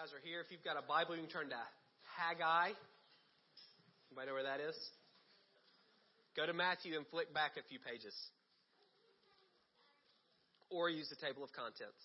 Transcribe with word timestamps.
guys 0.00 0.16
are 0.16 0.24
here. 0.24 0.40
If 0.40 0.48
you've 0.48 0.64
got 0.64 0.80
a 0.80 0.86
Bible, 0.88 1.12
you 1.12 1.28
can 1.28 1.28
turn 1.28 1.52
to 1.52 1.60
Haggai. 2.16 2.72
Anybody 4.08 4.32
know 4.32 4.32
where 4.32 4.48
that 4.48 4.56
is? 4.56 4.72
Go 6.32 6.48
to 6.48 6.56
Matthew 6.56 6.96
and 6.96 7.04
flick 7.12 7.36
back 7.36 7.60
a 7.60 7.64
few 7.68 7.76
pages. 7.76 8.16
Or 10.72 10.88
use 10.88 11.12
the 11.12 11.20
table 11.20 11.44
of 11.44 11.52
contents. 11.52 12.00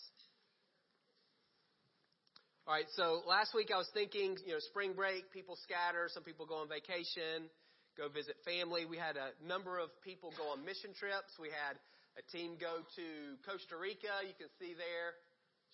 All 2.67 2.75
right, 2.75 2.89
so 2.99 3.23
last 3.23 3.55
week 3.55 3.71
I 3.71 3.79
was 3.79 3.87
thinking, 3.95 4.35
you 4.43 4.59
know, 4.59 4.63
spring 4.67 4.91
break, 4.91 5.31
people 5.31 5.55
scatter, 5.63 6.11
some 6.11 6.27
people 6.27 6.43
go 6.43 6.59
on 6.59 6.67
vacation, 6.67 7.47
go 7.95 8.11
visit 8.11 8.35
family. 8.43 8.83
We 8.83 8.99
had 8.99 9.15
a 9.15 9.31
number 9.39 9.79
of 9.79 9.87
people 10.03 10.35
go 10.35 10.51
on 10.51 10.67
mission 10.67 10.91
trips. 10.99 11.31
We 11.39 11.47
had 11.47 11.79
a 12.19 12.23
team 12.27 12.59
go 12.59 12.83
to 12.83 13.07
Costa 13.47 13.79
Rica. 13.79 14.19
You 14.27 14.35
can 14.35 14.51
see 14.59 14.75
there 14.75 15.15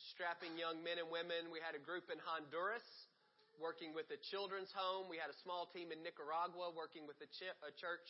strapping 0.09 0.57
young 0.57 0.81
men 0.81 0.97
and 0.97 1.09
women. 1.13 1.53
We 1.53 1.61
had 1.61 1.77
a 1.77 1.83
group 1.83 2.09
in 2.09 2.17
Honduras 2.25 2.85
working 3.61 3.93
with 3.93 4.09
a 4.09 4.17
children's 4.33 4.73
home. 4.73 5.05
We 5.05 5.21
had 5.21 5.29
a 5.29 5.37
small 5.45 5.69
team 5.69 5.93
in 5.93 6.01
Nicaragua 6.01 6.73
working 6.73 7.05
with 7.05 7.21
a, 7.21 7.29
ch- 7.29 7.53
a 7.61 7.71
church 7.77 8.07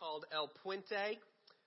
called 0.00 0.24
El 0.32 0.48
Puente. 0.64 1.20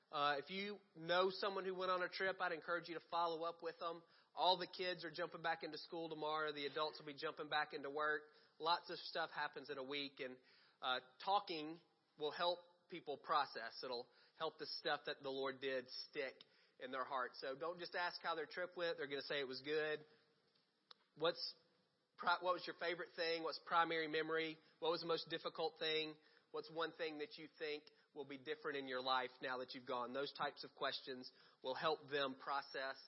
Uh, 0.10 0.42
if 0.42 0.50
you 0.50 0.82
know 0.98 1.30
someone 1.30 1.64
who 1.64 1.78
went 1.78 1.94
on 1.94 2.02
a 2.02 2.10
trip, 2.10 2.42
I'd 2.42 2.52
encourage 2.52 2.90
you 2.90 2.98
to 2.98 3.06
follow 3.14 3.46
up 3.46 3.62
with 3.62 3.78
them. 3.78 4.02
All 4.34 4.58
the 4.58 4.68
kids 4.68 5.06
are 5.06 5.14
jumping 5.14 5.44
back 5.44 5.64
into 5.64 5.78
school 5.78 6.10
tomorrow. 6.10 6.52
The 6.52 6.66
adults 6.66 6.98
will 6.98 7.08
be 7.08 7.16
jumping 7.16 7.48
back 7.48 7.76
into 7.78 7.92
work. 7.92 8.26
Lots 8.60 8.90
of 8.90 8.98
stuff 9.12 9.30
happens 9.36 9.70
in 9.70 9.78
a 9.78 9.84
week, 9.84 10.20
and 10.24 10.34
uh, 10.82 11.00
talking 11.24 11.78
will 12.20 12.32
help 12.32 12.60
people 12.90 13.20
process. 13.22 13.76
It'll 13.84 14.08
help 14.40 14.58
the 14.58 14.68
stuff 14.80 15.02
that 15.06 15.22
the 15.24 15.30
Lord 15.30 15.62
did 15.62 15.86
stick 16.10 16.36
in 16.84 16.92
their 16.92 17.06
heart. 17.06 17.32
So 17.40 17.54
don't 17.58 17.80
just 17.80 17.96
ask 17.96 18.18
how 18.26 18.36
their 18.36 18.50
trip 18.50 18.74
went. 18.76 18.98
They're 18.98 19.10
going 19.10 19.22
to 19.22 19.30
say 19.30 19.40
it 19.40 19.48
was 19.48 19.62
good. 19.62 20.02
What's 21.18 21.42
what 22.42 22.54
was 22.54 22.62
your 22.70 22.78
favorite 22.78 23.10
thing? 23.18 23.42
What's 23.42 23.58
primary 23.66 24.06
memory? 24.06 24.58
What 24.78 24.94
was 24.94 25.02
the 25.02 25.10
most 25.10 25.30
difficult 25.30 25.74
thing? 25.82 26.14
What's 26.54 26.70
one 26.70 26.94
thing 27.02 27.18
that 27.18 27.42
you 27.42 27.50
think 27.58 27.82
will 28.14 28.28
be 28.28 28.38
different 28.38 28.78
in 28.78 28.86
your 28.86 29.02
life 29.02 29.34
now 29.42 29.58
that 29.58 29.74
you've 29.74 29.90
gone? 29.90 30.14
Those 30.14 30.30
types 30.38 30.62
of 30.64 30.70
questions 30.78 31.26
will 31.64 31.74
help 31.74 31.98
them 32.14 32.36
process 32.38 33.00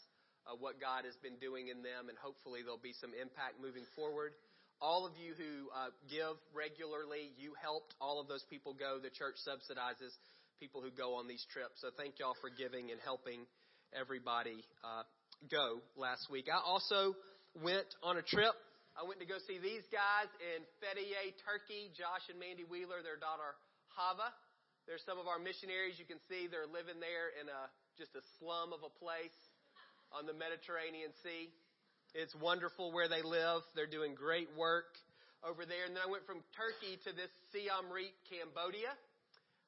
uh, 0.49 0.57
what 0.57 0.81
God 0.81 1.05
has 1.05 1.13
been 1.21 1.37
doing 1.37 1.69
in 1.69 1.85
them, 1.85 2.09
and 2.09 2.17
hopefully 2.17 2.65
there'll 2.65 2.81
be 2.81 2.95
some 2.97 3.13
impact 3.13 3.61
moving 3.61 3.85
forward. 3.95 4.33
All 4.81 5.05
of 5.05 5.13
you 5.15 5.37
who 5.37 5.69
uh, 5.71 5.93
give 6.09 6.35
regularly, 6.51 7.31
you 7.37 7.53
helped 7.55 7.93
all 8.01 8.19
of 8.19 8.27
those 8.27 8.43
people 8.49 8.73
go. 8.73 8.97
The 8.99 9.13
church 9.13 9.37
subsidizes 9.45 10.11
people 10.59 10.81
who 10.81 10.91
go 10.91 11.15
on 11.15 11.27
these 11.27 11.45
trips. 11.51 11.79
So 11.79 11.91
thank 11.95 12.19
y'all 12.19 12.35
for 12.41 12.49
giving 12.49 12.91
and 12.91 12.99
helping 13.03 13.47
everybody 13.99 14.63
uh, 14.83 15.03
go 15.49 15.81
last 15.95 16.29
week. 16.29 16.47
I 16.51 16.59
also 16.59 17.15
went 17.61 17.87
on 18.01 18.17
a 18.17 18.21
trip 18.21 18.55
I 18.93 19.01
went 19.09 19.17
to 19.25 19.25
go 19.25 19.41
see 19.49 19.57
these 19.57 19.81
guys 19.89 20.29
in 20.37 20.61
Fethiye, 20.77 21.33
Turkey. 21.41 21.89
Josh 21.97 22.29
and 22.29 22.37
Mandy 22.37 22.61
Wheeler, 22.61 23.01
their 23.01 23.17
daughter 23.17 23.57
Hava. 23.97 24.29
There's 24.85 25.01
some 25.01 25.17
of 25.17 25.25
our 25.25 25.41
missionaries. 25.41 25.97
You 25.97 26.05
can 26.05 26.21
see 26.29 26.45
they're 26.45 26.69
living 26.69 27.01
there 27.01 27.33
in 27.33 27.49
a 27.49 27.73
just 27.97 28.13
a 28.13 28.21
slum 28.37 28.69
of 28.69 28.85
a 28.85 28.93
place 29.01 29.33
on 30.13 30.29
the 30.29 30.35
Mediterranean 30.37 31.09
Sea. 31.25 31.49
It's 32.13 32.37
wonderful 32.37 32.93
where 32.93 33.09
they 33.09 33.25
live. 33.25 33.65
They're 33.73 33.89
doing 33.89 34.13
great 34.13 34.53
work 34.53 34.93
over 35.41 35.65
there. 35.65 35.89
And 35.89 35.97
then 35.97 36.05
I 36.05 36.09
went 36.09 36.29
from 36.29 36.45
Turkey 36.53 37.01
to 37.09 37.17
this 37.17 37.33
Siem 37.49 37.89
Reap, 37.89 38.13
Cambodia. 38.29 38.93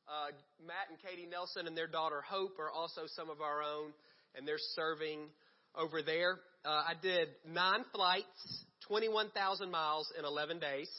Uh, 0.06 0.38
Matt 0.62 0.94
and 0.94 1.02
Katie 1.02 1.26
Nelson 1.26 1.66
and 1.66 1.74
their 1.74 1.90
daughter 1.90 2.22
Hope 2.22 2.62
are 2.62 2.70
also 2.70 3.10
some 3.10 3.34
of 3.34 3.42
our 3.42 3.66
own, 3.66 3.90
and 4.38 4.48
they're 4.48 4.58
serving 4.76 5.20
over 5.76 6.02
there. 6.02 6.40
Uh, 6.64 6.70
I 6.70 6.94
did 7.02 7.30
nine 7.48 7.86
flights 7.94 8.66
21,000 8.88 9.72
miles 9.72 10.12
in 10.18 10.26
11 10.26 10.60
days, 10.60 10.90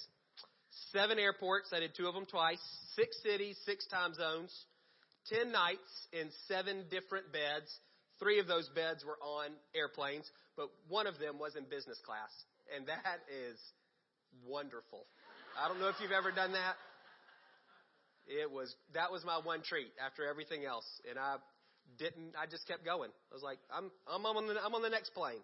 seven 0.93 1.19
airports. 1.19 1.71
I 1.73 1.81
did 1.81 1.93
two 1.97 2.07
of 2.07 2.15
them 2.15 2.27
twice, 2.27 2.61
six 2.95 3.17
cities, 3.23 3.59
six 3.65 3.87
time 3.87 4.15
zones, 4.15 4.53
10 5.33 5.53
nights 5.53 6.09
in 6.13 6.29
seven 6.49 6.85
different 6.91 7.33
beds. 7.33 7.71
Three 8.19 8.39
of 8.41 8.47
those 8.47 8.69
beds 8.75 9.05
were 9.05 9.19
on 9.21 9.51
airplanes, 9.75 10.31
but 10.57 10.69
one 10.89 11.07
of 11.07 11.19
them 11.19 11.39
was 11.39 11.55
in 11.55 11.65
business 11.65 12.01
class. 12.05 12.31
And 12.75 12.87
that 12.89 13.21
is 13.29 13.59
wonderful. 14.47 15.07
I 15.61 15.69
don't 15.69 15.81
know 15.81 15.89
if 15.89 15.97
you've 16.01 16.13
ever 16.13 16.33
done 16.33 16.53
that. 16.53 16.75
It 18.27 18.51
was, 18.51 18.75
that 18.95 19.13
was 19.13 19.25
my 19.25 19.39
one 19.39 19.63
treat 19.63 19.93
after 20.05 20.27
everything 20.27 20.65
else. 20.65 20.87
And 21.09 21.19
I 21.19 21.37
didn't, 21.99 22.35
I 22.39 22.47
just 22.47 22.67
kept 22.67 22.85
going. 22.85 23.11
I 23.31 23.35
was 23.35 23.43
like, 23.43 23.59
I'm, 23.71 23.91
I'm 24.07 24.25
on 24.25 24.47
the, 24.47 24.55
I'm 24.63 24.75
on 24.75 24.83
the 24.83 24.91
next 24.91 25.15
plane. 25.15 25.43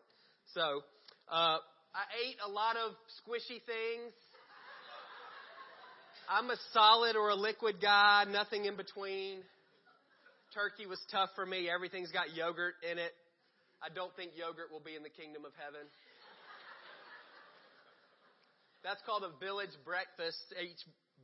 So, 0.55 0.83
uh, 1.31 1.59
I 1.93 2.05
ate 2.25 2.37
a 2.45 2.51
lot 2.51 2.77
of 2.77 2.93
squishy 3.21 3.61
things. 3.65 4.13
I'm 6.29 6.49
a 6.51 6.57
solid 6.73 7.17
or 7.17 7.31
a 7.31 7.35
liquid 7.35 7.77
guy, 7.83 8.25
nothing 8.31 8.65
in 8.65 8.77
between. 8.77 9.45
Turkey 10.55 10.87
was 10.87 11.01
tough 11.11 11.31
for 11.35 11.45
me. 11.45 11.69
Everything's 11.69 12.13
got 12.13 12.35
yogurt 12.35 12.75
in 12.91 12.99
it. 12.99 13.13
I 13.83 13.93
don't 13.93 14.15
think 14.17 14.33
yogurt 14.37 14.71
will 14.71 14.85
be 14.85 14.97
in 14.97 15.03
the 15.03 15.13
kingdom 15.13 15.45
of 15.45 15.53
heaven. 15.59 15.85
That's 18.85 19.01
called 19.05 19.25
a 19.25 19.33
village 19.39 19.75
breakfast. 19.85 20.43
Each 20.57 20.81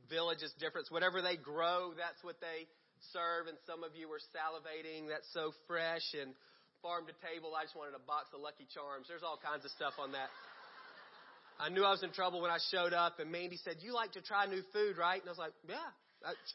village 0.09 0.41
is 0.41 0.53
different. 0.59 0.87
Whatever 0.89 1.21
they 1.21 1.35
grow, 1.35 1.91
that's 1.97 2.21
what 2.23 2.39
they 2.41 2.69
serve. 3.11 3.47
And 3.47 3.57
some 3.65 3.83
of 3.83 3.95
you 3.95 4.07
are 4.11 4.23
salivating. 4.31 5.09
That's 5.09 5.27
so 5.33 5.51
fresh 5.67 6.05
and 6.13 6.33
farm 6.81 7.05
to 7.07 7.15
table. 7.23 7.51
I 7.55 7.67
just 7.67 7.75
wanted 7.75 7.95
a 7.95 8.03
box 8.03 8.31
of 8.31 8.39
Lucky 8.39 8.67
Charms. 8.71 9.07
There's 9.07 9.23
all 9.23 9.39
kinds 9.39 9.67
of 9.67 9.71
stuff 9.75 9.99
on 9.99 10.15
that. 10.15 10.31
I 11.59 11.67
knew 11.67 11.83
I 11.83 11.91
was 11.91 12.03
in 12.03 12.15
trouble 12.15 12.39
when 12.39 12.51
I 12.51 12.59
showed 12.71 12.95
up, 12.95 13.19
and 13.19 13.27
Mandy 13.31 13.59
said, 13.59 13.83
"You 13.83 13.91
like 13.91 14.13
to 14.15 14.21
try 14.23 14.47
new 14.47 14.63
food, 14.71 14.95
right?" 14.95 15.19
And 15.19 15.27
I 15.27 15.31
was 15.31 15.37
like, 15.37 15.51
"Yeah, 15.67 15.91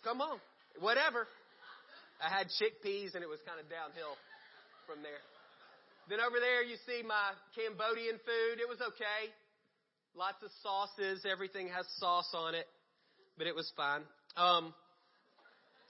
come 0.03 0.23
on, 0.23 0.41
whatever." 0.81 1.29
I 2.25 2.31
had 2.33 2.49
chickpeas, 2.57 3.15
and 3.15 3.21
it 3.21 3.29
was 3.29 3.41
kind 3.45 3.61
of 3.61 3.69
downhill 3.69 4.17
from 4.87 5.03
there. 5.03 5.21
Then 6.09 6.21
over 6.21 6.41
there, 6.41 6.63
you 6.63 6.77
see 6.87 7.03
my 7.03 7.33
Cambodian 7.55 8.17
food. 8.25 8.61
It 8.61 8.69
was 8.69 8.81
okay. 8.81 9.33
Lots 10.15 10.43
of 10.43 10.51
sauces. 10.63 11.27
Everything 11.27 11.69
has 11.69 11.87
sauce 11.99 12.33
on 12.33 12.55
it, 12.55 12.69
but 13.37 13.47
it 13.47 13.55
was 13.55 13.71
fine. 13.77 14.03
Um, 14.37 14.75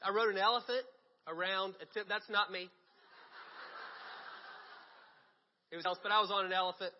I 0.05 0.11
rode 0.11 0.29
an 0.29 0.39
elephant 0.39 0.85
around 1.27 1.75
a 1.81 1.87
tip. 1.95 2.07
That's 2.09 2.29
not 2.29 2.53
me. 2.53 2.69
It 5.73 5.77
was 5.77 5.87
else, 5.87 5.99
but 6.03 6.13
I 6.13 6.21
was 6.21 6.31
on 6.31 6.45
an 6.45 6.53
elephant 6.53 6.93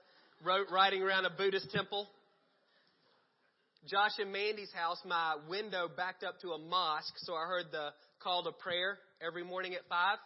riding 0.43 1.03
around 1.03 1.27
a 1.27 1.31
Buddhist 1.31 1.71
temple. 1.71 2.09
Josh 3.87 4.13
and 4.19 4.33
Mandy's 4.33 4.73
house, 4.73 4.97
my 5.05 5.37
window 5.51 5.87
backed 5.95 6.25
up 6.25 6.41
to 6.41 6.53
a 6.53 6.59
mosque, 6.59 7.13
so 7.19 7.35
I 7.35 7.47
heard 7.47 7.67
the 7.71 7.91
call 8.21 8.43
to 8.45 8.53
prayer 8.53 8.99
every 9.21 9.45
morning 9.45 9.75
at 9.75 9.83
5, 9.91 10.19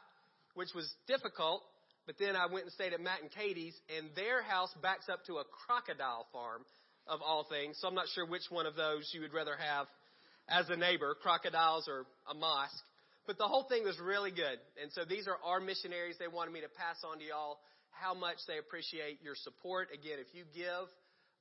which 0.54 0.68
was 0.74 0.88
difficult. 1.08 1.62
But 2.06 2.14
then 2.20 2.36
I 2.36 2.46
went 2.46 2.64
and 2.64 2.72
stayed 2.72 2.92
at 2.92 3.00
Matt 3.00 3.22
and 3.22 3.30
Katie's, 3.30 3.74
and 3.98 4.10
their 4.14 4.40
house 4.40 4.72
backs 4.80 5.08
up 5.10 5.24
to 5.26 5.38
a 5.38 5.44
crocodile 5.66 6.26
farm, 6.32 6.62
of 7.08 7.20
all 7.22 7.44
things. 7.48 7.76
So 7.80 7.88
I'm 7.88 7.94
not 7.94 8.06
sure 8.14 8.24
which 8.26 8.44
one 8.50 8.66
of 8.66 8.76
those 8.76 9.10
you 9.12 9.22
would 9.22 9.34
rather 9.34 9.56
have 9.56 9.86
as 10.48 10.68
a 10.68 10.76
neighbor, 10.76 11.14
crocodiles 11.20 11.88
or 11.88 12.06
a 12.30 12.34
mosque. 12.34 12.84
But 13.26 13.36
the 13.36 13.44
whole 13.44 13.68
thing 13.68 13.84
was 13.84 14.00
really 14.00 14.30
good. 14.30 14.56
And 14.80 14.90
so 14.92 15.04
these 15.04 15.28
are 15.28 15.36
our 15.44 15.60
missionaries. 15.60 16.16
They 16.18 16.28
wanted 16.28 16.52
me 16.56 16.64
to 16.64 16.72
pass 16.72 16.96
on 17.04 17.20
to 17.20 17.24
y'all 17.24 17.60
how 17.92 18.14
much 18.14 18.40
they 18.48 18.56
appreciate 18.56 19.20
your 19.20 19.36
support. 19.36 19.88
Again, 19.92 20.16
if 20.16 20.32
you 20.32 20.48
give, 20.56 20.88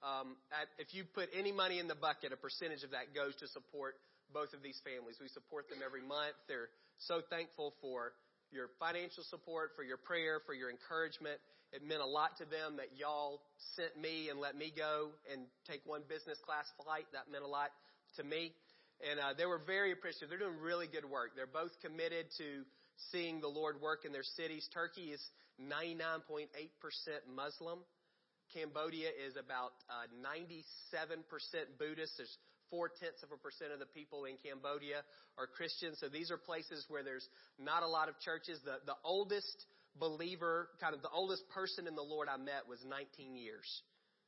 um, 0.03 0.35
if 0.77 0.91
you 0.91 1.07
put 1.15 1.29
any 1.31 1.55
money 1.55 1.79
in 1.79 1.87
the 1.87 1.95
bucket, 1.95 2.35
a 2.35 2.37
percentage 2.37 2.83
of 2.83 2.91
that 2.91 3.15
goes 3.15 3.35
to 3.39 3.47
support 3.47 3.95
both 4.35 4.51
of 4.51 4.59
these 4.59 4.75
families. 4.83 5.15
We 5.23 5.31
support 5.31 5.71
them 5.71 5.79
every 5.79 6.03
month. 6.03 6.35
They're 6.51 6.67
so 6.99 7.23
thankful 7.31 7.71
for 7.79 8.11
your 8.51 8.67
financial 8.79 9.23
support, 9.23 9.71
for 9.75 9.83
your 9.83 9.97
prayer, 9.97 10.43
for 10.45 10.51
your 10.53 10.69
encouragement. 10.69 11.39
It 11.71 11.83
meant 11.83 12.01
a 12.01 12.07
lot 12.07 12.35
to 12.39 12.45
them 12.45 12.75
that 12.77 12.95
y'all 12.95 13.39
sent 13.75 13.95
me 13.99 14.27
and 14.27 14.39
let 14.39 14.55
me 14.55 14.71
go 14.75 15.15
and 15.31 15.47
take 15.67 15.81
one 15.83 16.03
business 16.07 16.39
class 16.43 16.67
flight. 16.83 17.07
That 17.11 17.31
meant 17.31 17.43
a 17.43 17.47
lot 17.47 17.71
to 18.15 18.23
me. 18.23 18.51
And 19.05 19.19
uh, 19.19 19.33
they 19.37 19.45
were 19.45 19.61
very 19.61 19.91
appreciative. 19.91 20.29
They're 20.29 20.39
doing 20.39 20.59
really 20.59 20.87
good 20.87 21.05
work. 21.05 21.35
They're 21.35 21.45
both 21.45 21.71
committed 21.81 22.27
to 22.37 22.65
seeing 23.11 23.41
the 23.41 23.47
Lord 23.47 23.81
work 23.81 24.05
in 24.05 24.11
their 24.11 24.25
cities. 24.25 24.67
Turkey 24.73 25.13
is 25.13 25.21
99.8% 25.61 26.49
Muslim. 27.29 27.79
Cambodia 28.53 29.09
is 29.09 29.35
about 29.35 29.77
uh, 29.89 30.07
97% 30.17 30.63
Buddhist. 31.77 32.13
There's 32.17 32.37
four 32.69 32.89
tenths 32.89 33.23
of 33.23 33.31
a 33.31 33.37
percent 33.37 33.71
of 33.71 33.79
the 33.79 33.85
people 33.85 34.25
in 34.25 34.35
Cambodia 34.43 35.03
are 35.37 35.47
Christians. 35.47 35.97
So 35.99 36.09
these 36.09 36.31
are 36.31 36.37
places 36.37 36.85
where 36.89 37.03
there's 37.03 37.27
not 37.59 37.83
a 37.83 37.87
lot 37.87 38.09
of 38.09 38.19
churches. 38.19 38.59
The, 38.63 38.79
the 38.85 38.97
oldest 39.03 39.65
believer, 39.99 40.69
kind 40.79 40.93
of 40.95 41.01
the 41.01 41.11
oldest 41.13 41.47
person 41.49 41.87
in 41.87 41.95
the 41.95 42.05
Lord 42.05 42.27
I 42.29 42.37
met 42.37 42.67
was 42.67 42.79
19 42.87 43.35
years. 43.35 43.67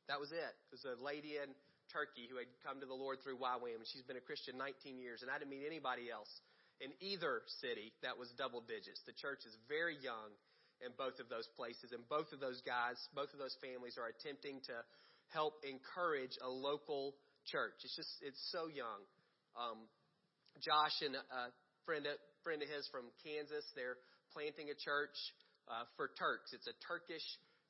That 0.08 0.20
was 0.20 0.32
it. 0.32 0.36
It 0.42 0.72
was 0.72 0.84
a 0.84 1.02
lady 1.02 1.38
in 1.38 1.50
Turkey 1.92 2.30
who 2.30 2.38
had 2.38 2.50
come 2.62 2.78
to 2.80 2.88
the 2.88 2.96
Lord 2.96 3.22
through 3.22 3.38
YWAM, 3.38 3.82
and 3.82 3.88
she's 3.90 4.06
been 4.06 4.18
a 4.18 4.24
Christian 4.24 4.58
19 4.58 4.98
years, 4.98 5.22
and 5.22 5.30
I 5.30 5.38
didn't 5.38 5.50
meet 5.50 5.66
anybody 5.66 6.10
else 6.10 6.30
in 6.80 6.90
either 7.04 7.44
city 7.60 7.92
that 8.00 8.16
was 8.16 8.32
double 8.40 8.64
digits. 8.64 9.02
The 9.04 9.16
church 9.18 9.44
is 9.44 9.52
very 9.68 9.98
young 10.00 10.32
in 10.80 10.96
both 10.96 11.20
of 11.20 11.28
those 11.28 11.44
places, 11.54 11.92
and 11.92 12.00
both 12.08 12.32
of 12.32 12.40
those 12.40 12.64
guys, 12.64 12.96
both 13.12 13.28
of 13.36 13.38
those 13.38 13.54
families 13.60 14.00
are 14.00 14.08
attempting 14.08 14.64
to 14.64 14.76
help 15.28 15.60
encourage 15.62 16.32
a 16.40 16.48
local 16.48 17.14
church. 17.46 17.76
It's 17.84 17.94
just, 17.94 18.14
it's 18.24 18.40
so 18.50 18.66
young. 18.66 19.04
Um, 19.54 19.86
Josh 20.64 20.96
and 21.04 21.14
a 21.14 21.52
friend 21.84 22.08
of, 22.08 22.16
friend 22.42 22.64
of 22.64 22.68
his 22.68 22.88
from 22.88 23.12
Kansas, 23.22 23.64
they're 23.76 24.00
planting 24.32 24.72
a 24.72 24.78
church 24.78 25.14
uh, 25.68 25.84
for 25.96 26.10
Turks. 26.18 26.50
It's 26.56 26.66
a 26.66 26.76
Turkish 26.86 27.24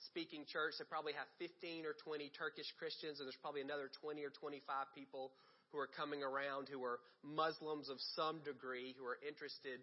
speaking 0.08 0.48
church. 0.48 0.78
They 0.78 0.88
probably 0.88 1.12
have 1.12 1.28
15 1.36 1.84
or 1.84 1.92
20 1.92 2.32
Turkish 2.36 2.68
Christians, 2.78 3.20
and 3.20 3.26
there's 3.28 3.40
probably 3.44 3.60
another 3.60 3.92
20 4.00 4.22
or 4.24 4.32
25 4.32 4.64
people 4.94 5.32
who 5.72 5.78
are 5.78 5.90
coming 5.90 6.22
around 6.22 6.68
who 6.68 6.82
are 6.82 6.98
Muslims 7.22 7.88
of 7.88 7.98
some 8.16 8.40
degree 8.42 8.94
who 8.98 9.04
are 9.06 9.18
interested 9.22 9.78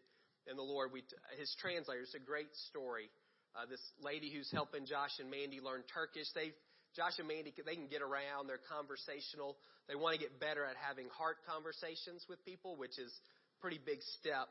in 0.49 0.57
the 0.57 0.65
Lord. 0.65 0.91
We, 0.91 1.03
his 1.39 1.53
translator, 1.61 2.01
it's 2.01 2.17
a 2.17 2.23
great 2.23 2.51
story. 2.71 3.09
Uh, 3.55 3.65
this 3.69 3.81
lady 4.03 4.29
who's 4.29 4.51
helping 4.51 4.85
Josh 4.85 5.15
and 5.19 5.31
Mandy 5.31 5.61
learn 5.61 5.81
Turkish, 5.93 6.27
they've 6.35 6.55
Josh 6.95 7.19
and 7.19 7.27
Mandy, 7.27 7.53
they 7.53 7.77
can 7.77 7.85
get 7.85 8.01
around. 8.01 8.49
They're 8.49 8.63
conversational. 8.73 9.53
They 9.85 9.93
want 9.93 10.17
to 10.17 10.21
get 10.21 10.39
better 10.41 10.65
at 10.65 10.73
having 10.81 11.05
heart 11.13 11.37
conversations 11.45 12.25
with 12.25 12.41
people, 12.41 12.73
which 12.73 12.97
is 12.97 13.13
pretty 13.61 13.77
big 13.77 14.01
step 14.17 14.49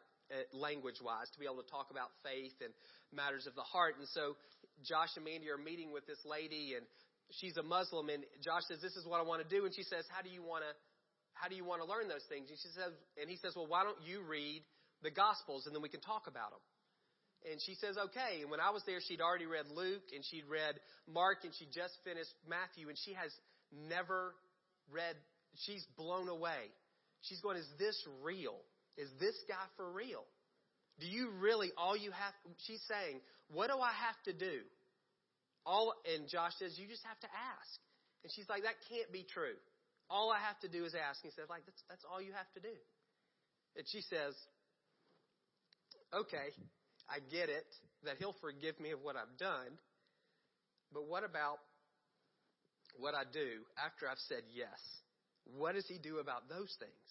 language 0.52 0.98
wise 1.02 1.30
to 1.34 1.38
be 1.38 1.46
able 1.46 1.62
to 1.62 1.70
talk 1.70 1.90
about 1.90 2.10
faith 2.22 2.54
and 2.62 2.70
matters 3.14 3.46
of 3.46 3.54
the 3.54 3.66
heart. 3.66 3.94
And 3.98 4.06
so 4.10 4.34
Josh 4.84 5.14
and 5.16 5.24
Mandy 5.24 5.48
are 5.50 5.58
meeting 5.58 5.92
with 5.92 6.06
this 6.06 6.20
lady 6.24 6.74
and 6.76 6.84
she's 7.40 7.56
a 7.56 7.62
Muslim 7.62 8.08
and 8.08 8.24
Josh 8.42 8.62
says, 8.68 8.78
this 8.82 8.96
is 8.96 9.06
what 9.06 9.20
I 9.20 9.24
want 9.24 9.42
to 9.42 9.48
do. 9.48 9.64
And 9.64 9.74
she 9.74 9.82
says, 9.82 10.04
how 10.08 10.22
do 10.22 10.28
you 10.28 10.42
want 10.42 10.64
to, 10.64 10.72
how 11.34 11.48
do 11.48 11.56
you 11.56 11.64
want 11.64 11.82
to 11.82 11.88
learn 11.88 12.08
those 12.08 12.24
things? 12.28 12.48
And 12.50 12.58
she 12.58 12.70
says, 12.74 12.92
and 13.20 13.30
he 13.30 13.36
says, 13.36 13.54
well, 13.56 13.66
why 13.66 13.84
don't 13.84 13.98
you 14.04 14.22
read 14.22 14.62
the 15.02 15.10
gospels 15.10 15.66
and 15.66 15.74
then 15.74 15.82
we 15.82 15.88
can 15.88 16.00
talk 16.00 16.26
about 16.26 16.50
them. 16.50 16.64
And 17.52 17.60
she 17.62 17.74
says, 17.74 17.96
okay. 18.10 18.42
And 18.42 18.50
when 18.50 18.60
I 18.60 18.70
was 18.70 18.82
there, 18.86 18.98
she'd 18.98 19.20
already 19.20 19.46
read 19.46 19.66
Luke 19.70 20.10
and 20.14 20.24
she'd 20.24 20.48
read 20.48 20.80
Mark 21.06 21.44
and 21.44 21.52
she 21.54 21.66
just 21.66 21.94
finished 22.02 22.32
Matthew 22.48 22.88
and 22.88 22.98
she 23.04 23.14
has 23.14 23.30
never 23.88 24.34
read, 24.90 25.14
she's 25.66 25.84
blown 25.96 26.28
away. 26.28 26.72
She's 27.22 27.40
going, 27.40 27.56
is 27.56 27.68
this 27.78 27.96
real? 28.22 28.56
Is 28.96 29.10
this 29.20 29.34
guy 29.48 29.62
for 29.76 29.90
real? 29.90 30.24
Do 30.98 31.06
you 31.06 31.30
really, 31.40 31.72
all 31.76 31.96
you 31.96 32.10
have, 32.10 32.32
she's 32.66 32.82
saying, 32.88 33.20
what 33.52 33.68
do 33.68 33.78
I 33.78 33.92
have 33.92 34.16
to 34.24 34.32
do? 34.32 34.64
All, 35.66 35.92
and 36.14 36.28
Josh 36.28 36.52
says, 36.58 36.78
you 36.78 36.86
just 36.88 37.04
have 37.04 37.20
to 37.20 37.28
ask. 37.28 37.76
And 38.24 38.32
she's 38.32 38.48
like, 38.48 38.62
that 38.62 38.80
can't 38.88 39.12
be 39.12 39.26
true. 39.28 39.58
All 40.08 40.30
I 40.30 40.38
have 40.38 40.58
to 40.60 40.68
do 40.68 40.84
is 40.84 40.94
ask. 40.94 41.20
He 41.22 41.30
says, 41.30 41.50
like, 41.50 41.66
that's, 41.66 41.82
that's 41.90 42.04
all 42.06 42.22
you 42.22 42.32
have 42.32 42.48
to 42.54 42.60
do. 42.60 42.76
And 43.76 43.84
she 43.90 44.00
says, 44.00 44.32
okay, 46.14 46.54
I 47.10 47.18
get 47.30 47.50
it 47.50 47.66
that 48.04 48.16
He'll 48.18 48.36
forgive 48.40 48.78
me 48.80 48.90
of 48.92 49.02
what 49.02 49.16
I've 49.16 49.36
done, 49.38 49.76
but 50.94 51.06
what 51.06 51.24
about 51.24 51.58
what 52.98 53.14
I 53.14 53.22
do 53.28 53.66
after 53.76 54.08
I've 54.08 54.22
said 54.30 54.42
yes? 54.54 54.78
What 55.44 55.74
does 55.74 55.86
He 55.86 55.98
do 55.98 56.18
about 56.18 56.48
those 56.48 56.72
things? 56.78 57.08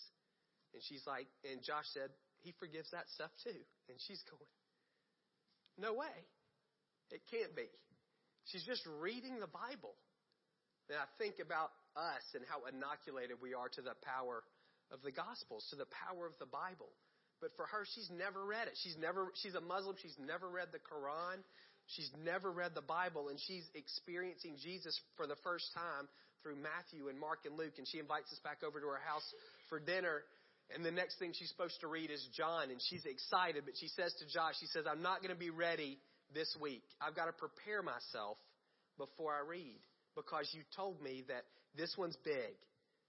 And 0.74 0.82
she's 0.88 1.04
like, 1.06 1.28
and 1.50 1.62
Josh 1.62 1.86
said, 1.94 2.10
He 2.46 2.54
forgives 2.62 2.94
that 2.94 3.10
stuff 3.10 3.34
too. 3.42 3.58
And 3.90 3.98
she's 4.06 4.22
going, 4.30 4.54
No 5.82 5.98
way. 5.98 6.14
It 7.10 7.26
can't 7.34 7.58
be. 7.58 7.66
She's 8.54 8.64
just 8.64 8.86
reading 9.02 9.42
the 9.42 9.50
Bible. 9.50 9.98
And 10.90 11.02
I 11.02 11.10
think 11.18 11.42
about 11.42 11.74
us 11.98 12.22
and 12.38 12.46
how 12.46 12.70
inoculated 12.70 13.42
we 13.42 13.58
are 13.58 13.70
to 13.74 13.82
the 13.82 13.98
power 14.06 14.46
of 14.94 15.02
the 15.02 15.10
Gospels, 15.10 15.66
to 15.74 15.76
the 15.76 15.90
power 16.06 16.30
of 16.30 16.38
the 16.38 16.46
Bible. 16.46 16.94
But 17.42 17.58
for 17.58 17.66
her, 17.66 17.90
she's 17.90 18.14
never 18.14 18.46
read 18.46 18.70
it. 18.70 18.78
She's 18.86 18.98
never, 19.02 19.34
she's 19.42 19.58
a 19.58 19.66
Muslim. 19.66 19.98
She's 19.98 20.18
never 20.22 20.46
read 20.46 20.70
the 20.70 20.82
Quran. 20.86 21.42
She's 21.88 22.10
never 22.26 22.50
read 22.50 22.74
the 22.74 22.86
Bible 22.86 23.30
and 23.30 23.38
she's 23.38 23.66
experiencing 23.78 24.58
Jesus 24.58 24.98
for 25.18 25.28
the 25.28 25.38
first 25.46 25.70
time 25.74 26.10
through 26.42 26.58
Matthew 26.58 27.10
and 27.10 27.20
Mark 27.20 27.46
and 27.46 27.58
Luke. 27.58 27.78
And 27.78 27.86
she 27.86 28.00
invites 28.02 28.34
us 28.34 28.42
back 28.42 28.66
over 28.66 28.82
to 28.82 28.88
her 28.90 29.02
house 29.06 29.26
for 29.70 29.80
dinner. 29.80 30.26
And 30.74 30.84
the 30.84 30.92
next 30.92 31.20
thing 31.20 31.32
she's 31.34 31.50
supposed 31.50 31.80
to 31.82 31.88
read 31.88 32.10
is 32.10 32.26
John 32.34 32.72
and 32.72 32.82
she's 32.90 33.06
excited, 33.06 33.64
but 33.66 33.76
she 33.80 33.88
says 33.88 34.14
to 34.20 34.26
Josh, 34.26 34.56
she 34.60 34.66
says, 34.68 34.86
I'm 34.90 35.02
not 35.02 35.22
going 35.22 35.34
to 35.34 35.40
be 35.40 35.52
ready 35.52 36.00
this 36.34 36.50
week. 36.60 36.84
I've 37.00 37.16
got 37.16 37.26
to 37.26 37.34
prepare 37.34 37.84
myself 37.84 38.38
before 38.98 39.34
I 39.34 39.46
read 39.46 39.78
because 40.16 40.50
you 40.54 40.62
told 40.76 41.02
me 41.02 41.24
that 41.28 41.46
this 41.78 41.94
one's 41.98 42.18
big. 42.24 42.58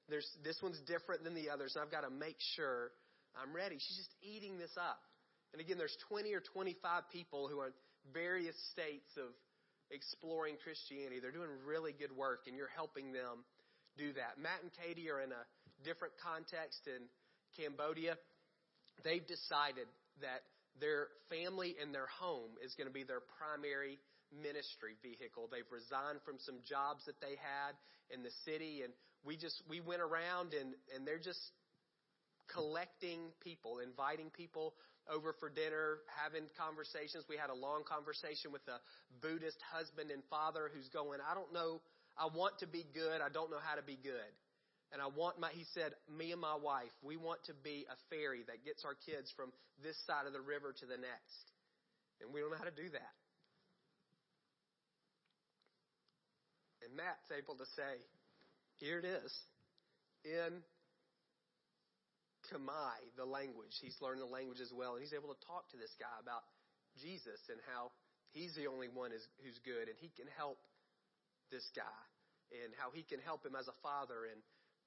There's, 0.08 0.28
this 0.44 0.58
one's 0.62 0.80
different 0.86 1.24
than 1.24 1.34
the 1.34 1.48
others 1.48 1.74
and 1.74 1.82
I've 1.82 1.90
got 1.90 2.02
to 2.02 2.12
make 2.12 2.36
sure 2.56 2.92
I'm 3.32 3.56
ready. 3.56 3.76
She's 3.80 3.96
just 3.96 4.14
eating 4.20 4.58
this 4.58 4.72
up. 4.76 5.00
And 5.52 5.60
again, 5.60 5.78
there's 5.78 5.96
20 6.08 6.32
or 6.34 6.42
25 6.52 7.08
people 7.12 7.48
who 7.48 7.60
are 7.60 7.68
in 7.68 7.76
various 8.12 8.56
states 8.72 9.08
of 9.16 9.32
exploring 9.90 10.56
Christianity. 10.62 11.20
They're 11.20 11.34
doing 11.34 11.50
really 11.64 11.94
good 11.94 12.12
work, 12.12 12.44
and 12.46 12.56
you're 12.56 12.72
helping 12.72 13.12
them 13.12 13.46
do 13.96 14.12
that. 14.14 14.36
Matt 14.40 14.62
and 14.62 14.70
Katie 14.74 15.10
are 15.10 15.20
in 15.22 15.32
a 15.32 15.42
different 15.84 16.14
context 16.20 16.84
in 16.86 17.06
Cambodia. 17.56 18.16
They've 19.04 19.26
decided 19.26 19.88
that 20.20 20.44
their 20.80 21.08
family 21.28 21.76
and 21.80 21.94
their 21.94 22.06
home 22.06 22.52
is 22.64 22.74
going 22.74 22.86
to 22.86 22.92
be 22.92 23.04
their 23.04 23.24
primary 23.40 23.98
ministry 24.30 24.94
vehicle. 25.02 25.48
They've 25.50 25.68
resigned 25.70 26.20
from 26.24 26.36
some 26.38 26.60
jobs 26.68 27.04
that 27.06 27.20
they 27.20 27.40
had 27.40 27.72
in 28.12 28.22
the 28.22 28.34
city 28.44 28.82
and 28.84 28.92
we 29.24 29.36
just 29.36 29.62
we 29.68 29.80
went 29.80 30.02
around 30.02 30.54
and 30.54 30.74
and 30.94 31.06
they're 31.06 31.22
just 31.22 31.40
collecting 32.52 33.34
people, 33.42 33.78
inviting 33.82 34.30
people 34.30 34.74
over 35.10 35.34
for 35.38 35.48
dinner, 35.50 36.02
having 36.10 36.46
conversations. 36.58 37.24
We 37.28 37.36
had 37.36 37.50
a 37.50 37.54
long 37.54 37.82
conversation 37.82 38.50
with 38.50 38.62
a 38.66 38.78
Buddhist 39.22 39.58
husband 39.70 40.10
and 40.10 40.22
father 40.30 40.70
who's 40.74 40.88
going, 40.88 41.20
I 41.22 41.34
don't 41.34 41.52
know, 41.52 41.80
I 42.18 42.26
want 42.26 42.58
to 42.60 42.66
be 42.66 42.84
good, 42.94 43.20
I 43.20 43.28
don't 43.28 43.50
know 43.50 43.62
how 43.62 43.74
to 43.74 43.82
be 43.82 43.98
good. 44.02 44.30
And 44.92 45.02
I 45.02 45.10
want 45.10 45.38
my, 45.40 45.50
he 45.50 45.66
said, 45.74 45.92
me 46.06 46.30
and 46.30 46.40
my 46.40 46.54
wife, 46.54 46.94
we 47.02 47.16
want 47.16 47.42
to 47.50 47.54
be 47.54 47.86
a 47.90 47.98
ferry 48.08 48.46
that 48.46 48.64
gets 48.64 48.84
our 48.86 48.94
kids 48.94 49.32
from 49.34 49.50
this 49.82 49.98
side 50.06 50.26
of 50.26 50.32
the 50.32 50.40
river 50.40 50.72
to 50.72 50.86
the 50.86 50.96
next. 50.96 51.44
And 52.22 52.32
we 52.32 52.40
don't 52.40 52.54
know 52.54 52.56
how 52.56 52.70
to 52.70 52.74
do 52.74 52.88
that. 52.94 53.14
And 56.86 56.94
Matt's 56.94 57.26
able 57.34 57.58
to 57.58 57.66
say, 57.74 57.98
here 58.78 59.02
it 59.02 59.04
is. 59.04 59.32
In 60.22 60.62
Khmer, 62.46 62.94
the 63.18 63.26
language. 63.26 63.74
He's 63.82 63.98
learned 63.98 64.22
the 64.22 64.30
language 64.30 64.62
as 64.62 64.70
well, 64.70 64.94
and 64.94 65.02
he's 65.02 65.12
able 65.12 65.34
to 65.34 65.40
talk 65.50 65.66
to 65.74 65.78
this 65.78 65.90
guy 65.98 66.14
about 66.22 66.46
Jesus 67.02 67.42
and 67.50 67.58
how 67.74 67.90
he's 68.30 68.54
the 68.54 68.70
only 68.70 68.86
one 68.86 69.10
who's 69.10 69.58
good, 69.66 69.90
and 69.90 69.98
he 69.98 70.14
can 70.14 70.30
help 70.38 70.62
this 71.50 71.66
guy, 71.74 72.02
and 72.54 72.70
how 72.78 72.94
he 72.94 73.02
can 73.02 73.18
help 73.18 73.42
him 73.42 73.58
as 73.58 73.66
a 73.66 73.76
father 73.82 74.30
and 74.30 74.38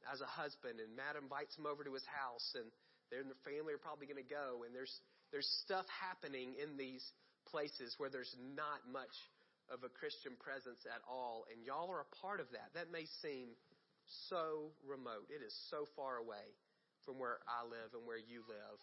as 0.07 0.22
a 0.22 0.30
husband. 0.30 0.79
And 0.79 0.96
Matt 0.96 1.20
invites 1.20 1.58
him 1.58 1.68
over 1.68 1.84
to 1.84 1.94
his 1.94 2.06
house, 2.08 2.56
and 2.56 2.68
their 3.12 3.25
the 3.25 3.38
family 3.44 3.74
are 3.74 3.82
probably 3.82 4.06
going 4.06 4.22
to 4.22 4.27
go, 4.27 4.63
and 4.63 4.72
there's 4.72 4.94
there's 5.34 5.50
stuff 5.65 5.86
happening 5.89 6.58
in 6.58 6.77
these 6.77 7.06
places 7.50 7.94
where 7.98 8.10
there's 8.10 8.34
not 8.56 8.82
much 8.89 9.13
of 9.70 9.86
a 9.86 9.91
Christian 9.91 10.34
presence 10.41 10.82
at 10.89 11.01
all, 11.06 11.46
and 11.53 11.62
y'all 11.62 11.89
are 11.89 12.01
a 12.01 12.12
part 12.22 12.41
of 12.41 12.50
that. 12.53 12.74
That 12.74 12.89
may 12.89 13.06
seem 13.22 13.53
so 14.29 14.74
remote. 14.82 15.29
It 15.29 15.46
is 15.46 15.53
so 15.70 15.86
far 15.94 16.18
away 16.18 16.58
from 17.06 17.22
where 17.22 17.38
I 17.46 17.65
live 17.65 17.94
and 17.94 18.06
where 18.06 18.18
you 18.18 18.41
live. 18.50 18.77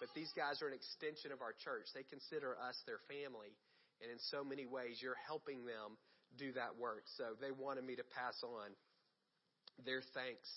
But 0.00 0.08
these 0.16 0.32
guys 0.32 0.64
are 0.64 0.68
an 0.68 0.76
extension 0.76 1.28
of 1.28 1.44
our 1.44 1.52
church. 1.52 1.92
They 1.92 2.08
consider 2.08 2.56
us 2.56 2.80
their 2.88 3.04
family. 3.04 3.52
And 4.00 4.08
in 4.08 4.16
so 4.32 4.40
many 4.40 4.64
ways, 4.64 4.96
you're 5.04 5.20
helping 5.28 5.68
them 5.68 6.00
do 6.40 6.56
that 6.56 6.72
work. 6.80 7.04
So 7.20 7.36
they 7.36 7.52
wanted 7.52 7.84
me 7.84 8.00
to 8.00 8.06
pass 8.16 8.40
on 8.40 8.72
their 9.84 10.02
thanks 10.14 10.48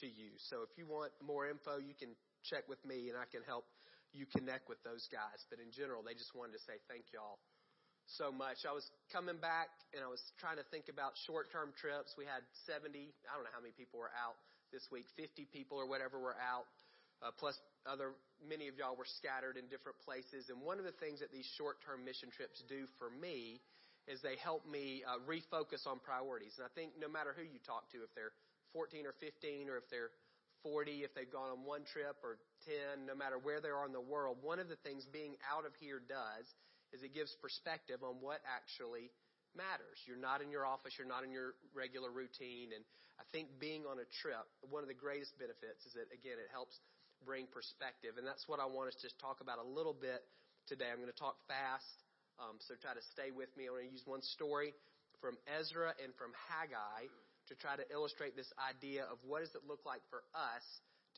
to 0.00 0.06
you. 0.06 0.34
So 0.50 0.62
if 0.62 0.70
you 0.78 0.86
want 0.86 1.12
more 1.20 1.48
info, 1.48 1.78
you 1.78 1.94
can 1.94 2.14
check 2.46 2.68
with 2.68 2.80
me 2.86 3.10
and 3.10 3.16
I 3.18 3.26
can 3.28 3.42
help 3.44 3.66
you 4.12 4.26
connect 4.26 4.68
with 4.68 4.82
those 4.82 5.06
guys. 5.10 5.42
But 5.50 5.62
in 5.62 5.70
general, 5.70 6.02
they 6.02 6.14
just 6.14 6.34
wanted 6.34 6.58
to 6.58 6.62
say 6.66 6.78
thank 6.90 7.10
y'all 7.14 7.38
so 8.18 8.34
much. 8.34 8.66
I 8.66 8.74
was 8.74 8.86
coming 9.14 9.38
back 9.38 9.70
and 9.94 10.02
I 10.02 10.10
was 10.10 10.22
trying 10.42 10.58
to 10.58 10.66
think 10.70 10.90
about 10.90 11.14
short 11.26 11.52
term 11.54 11.70
trips. 11.78 12.18
We 12.18 12.26
had 12.26 12.42
70, 12.66 13.14
I 13.26 13.38
don't 13.38 13.46
know 13.46 13.54
how 13.54 13.62
many 13.62 13.74
people 13.74 14.02
were 14.02 14.14
out 14.18 14.34
this 14.74 14.82
week. 14.90 15.06
50 15.14 15.46
people 15.54 15.78
or 15.78 15.86
whatever 15.86 16.18
were 16.18 16.38
out, 16.38 16.66
uh, 17.22 17.30
plus 17.38 17.54
other, 17.86 18.18
many 18.42 18.66
of 18.66 18.74
y'all 18.74 18.98
were 18.98 19.08
scattered 19.18 19.54
in 19.54 19.70
different 19.70 19.98
places. 20.02 20.50
And 20.50 20.58
one 20.62 20.82
of 20.82 20.86
the 20.86 20.96
things 20.98 21.22
that 21.22 21.30
these 21.30 21.46
short-term 21.54 22.02
mission 22.02 22.34
trips 22.34 22.62
do 22.66 22.90
for 22.98 23.10
me 23.10 23.62
is 24.08 24.18
they 24.24 24.40
help 24.42 24.66
me 24.66 25.06
uh, 25.06 25.22
refocus 25.28 25.86
on 25.86 26.02
priorities. 26.02 26.58
And 26.58 26.66
I 26.66 26.72
think 26.74 26.98
no 26.98 27.06
matter 27.06 27.30
who 27.36 27.46
you 27.46 27.62
talk 27.62 27.86
to, 27.94 28.02
if 28.02 28.10
they're 28.18 28.34
14 28.72 29.06
or 29.06 29.14
15 29.18 29.68
or 29.68 29.76
if 29.76 29.86
they're 29.90 30.10
40, 30.62 31.02
if 31.04 31.14
they've 31.16 31.30
gone 31.30 31.48
on 31.48 31.64
one 31.64 31.88
trip 31.88 32.20
or 32.20 32.36
10, 32.68 33.08
no 33.08 33.16
matter 33.16 33.40
where 33.40 33.60
they 33.60 33.72
are 33.72 33.88
in 33.88 33.96
the 33.96 34.02
world, 34.02 34.36
one 34.44 34.60
of 34.60 34.68
the 34.68 34.76
things 34.84 35.08
being 35.08 35.36
out 35.48 35.64
of 35.64 35.72
here 35.80 36.00
does 36.04 36.44
is 36.92 37.00
it 37.00 37.14
gives 37.14 37.32
perspective 37.40 38.02
on 38.02 38.20
what 38.20 38.42
actually 38.44 39.08
matters. 39.54 39.98
You're 40.04 40.20
not 40.20 40.42
in 40.42 40.50
your 40.50 40.66
office, 40.66 40.94
you're 40.98 41.08
not 41.08 41.24
in 41.24 41.30
your 41.32 41.54
regular 41.72 42.10
routine. 42.10 42.74
And 42.74 42.82
I 43.18 43.24
think 43.32 43.48
being 43.62 43.86
on 43.86 44.02
a 44.02 44.08
trip, 44.20 44.44
one 44.68 44.82
of 44.82 44.90
the 44.90 44.98
greatest 44.98 45.38
benefits 45.38 45.86
is 45.86 45.94
that, 45.94 46.10
again, 46.10 46.36
it 46.36 46.50
helps 46.50 46.76
bring 47.24 47.46
perspective. 47.48 48.18
And 48.18 48.26
that's 48.26 48.44
what 48.50 48.58
I 48.58 48.66
want 48.66 48.90
us 48.90 48.98
to 49.06 49.08
talk 49.22 49.40
about 49.40 49.62
a 49.62 49.66
little 49.66 49.94
bit 49.94 50.24
today. 50.66 50.90
I'm 50.90 50.98
going 50.98 51.12
to 51.12 51.16
talk 51.16 51.38
fast, 51.46 52.04
um, 52.42 52.58
so 52.60 52.74
try 52.78 52.92
to 52.92 53.04
stay 53.14 53.30
with 53.30 53.50
me. 53.54 53.70
I'm 53.70 53.76
going 53.78 53.86
to 53.86 53.94
use 53.94 54.06
one 54.06 54.22
story 54.22 54.74
from 55.20 55.36
Ezra 55.46 55.92
and 56.00 56.10
from 56.16 56.32
Haggai 56.48 57.06
to 57.50 57.58
try 57.58 57.74
to 57.74 57.84
illustrate 57.90 58.38
this 58.38 58.48
idea 58.56 59.04
of 59.10 59.18
what 59.26 59.42
does 59.42 59.52
it 59.58 59.66
look 59.66 59.82
like 59.82 60.00
for 60.08 60.22
us 60.32 60.62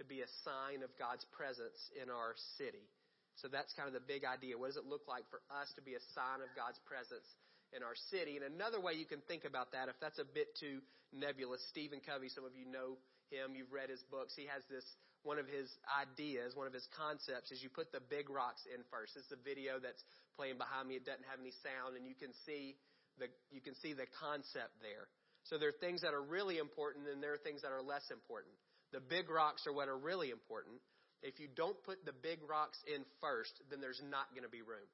to 0.00 0.04
be 0.04 0.24
a 0.24 0.30
sign 0.42 0.80
of 0.80 0.88
God's 0.96 1.28
presence 1.36 1.76
in 2.00 2.08
our 2.08 2.32
city. 2.56 2.88
So 3.36 3.48
that's 3.48 3.72
kind 3.76 3.88
of 3.88 3.96
the 3.96 4.04
big 4.04 4.24
idea. 4.24 4.56
What 4.56 4.72
does 4.72 4.80
it 4.80 4.88
look 4.88 5.04
like 5.04 5.28
for 5.28 5.44
us 5.52 5.68
to 5.76 5.82
be 5.84 5.96
a 5.96 6.02
sign 6.16 6.40
of 6.44 6.48
God's 6.56 6.80
presence 6.88 7.24
in 7.72 7.84
our 7.84 7.96
city? 8.12 8.40
And 8.40 8.44
another 8.44 8.80
way 8.80 8.96
you 8.96 9.08
can 9.08 9.20
think 9.28 9.44
about 9.44 9.72
that, 9.72 9.88
if 9.88 9.96
that's 10.00 10.20
a 10.20 10.28
bit 10.28 10.52
too 10.56 10.80
nebulous, 11.12 11.60
Stephen 11.68 12.00
Covey, 12.00 12.28
some 12.28 12.44
of 12.44 12.56
you 12.56 12.68
know 12.68 12.96
him, 13.32 13.56
you've 13.56 13.72
read 13.72 13.88
his 13.88 14.04
books. 14.08 14.36
He 14.36 14.48
has 14.48 14.64
this, 14.68 14.84
one 15.24 15.40
of 15.40 15.48
his 15.48 15.68
ideas, 15.88 16.56
one 16.56 16.68
of 16.68 16.76
his 16.76 16.88
concepts 16.92 17.52
is 17.52 17.64
you 17.64 17.72
put 17.72 17.92
the 17.92 18.04
big 18.04 18.28
rocks 18.28 18.64
in 18.68 18.84
first. 18.92 19.16
This 19.16 19.28
is 19.28 19.36
a 19.36 19.40
video 19.40 19.80
that's 19.80 20.04
playing 20.36 20.60
behind 20.60 20.88
me. 20.88 21.00
It 21.00 21.08
doesn't 21.08 21.24
have 21.28 21.40
any 21.40 21.56
sound 21.64 21.96
and 21.96 22.04
you 22.04 22.16
can 22.16 22.36
see 22.44 22.76
the, 23.16 23.32
you 23.48 23.64
can 23.64 23.76
see 23.80 23.92
the 23.92 24.08
concept 24.20 24.76
there. 24.84 25.08
So 25.44 25.58
there 25.58 25.68
are 25.68 25.80
things 25.80 26.02
that 26.02 26.14
are 26.14 26.22
really 26.22 26.58
important 26.58 27.08
and 27.08 27.22
there 27.22 27.34
are 27.34 27.42
things 27.42 27.62
that 27.62 27.72
are 27.72 27.82
less 27.82 28.10
important. 28.10 28.54
The 28.92 29.00
big 29.00 29.30
rocks 29.30 29.66
are 29.66 29.72
what 29.72 29.88
are 29.88 29.96
really 29.96 30.30
important. 30.30 30.76
If 31.22 31.38
you 31.38 31.48
don't 31.54 31.76
put 31.84 32.04
the 32.04 32.12
big 32.12 32.38
rocks 32.48 32.78
in 32.86 33.04
first, 33.20 33.52
then 33.70 33.80
there's 33.80 34.02
not 34.10 34.30
going 34.34 34.42
to 34.44 34.50
be 34.50 34.62
room. 34.62 34.86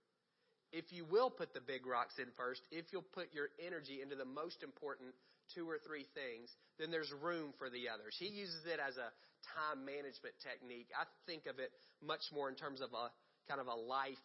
If 0.73 0.93
you 0.93 1.05
will 1.09 1.31
put 1.31 1.55
the 1.55 1.65
big 1.65 1.87
rocks 1.87 2.15
in 2.19 2.29
first, 2.37 2.61
if 2.71 2.93
you'll 2.93 3.07
put 3.17 3.33
your 3.33 3.49
energy 3.57 4.01
into 4.03 4.17
the 4.17 4.29
most 4.29 4.63
important 4.63 5.17
two 5.55 5.65
or 5.65 5.81
three 5.81 6.05
things, 6.13 6.53
then 6.79 6.91
there's 6.91 7.11
room 7.25 7.57
for 7.57 7.71
the 7.71 7.89
others. 7.89 8.15
He 8.19 8.29
uses 8.29 8.69
it 8.69 8.77
as 8.77 9.01
a 9.01 9.09
time 9.57 9.85
management 9.85 10.37
technique. 10.45 10.93
I 10.93 11.09
think 11.25 11.47
of 11.49 11.59
it 11.59 11.73
much 12.05 12.29
more 12.35 12.49
in 12.53 12.55
terms 12.55 12.81
of 12.85 12.93
a 12.93 13.09
kind 13.49 13.61
of 13.61 13.67
a 13.67 13.75
life 13.75 14.21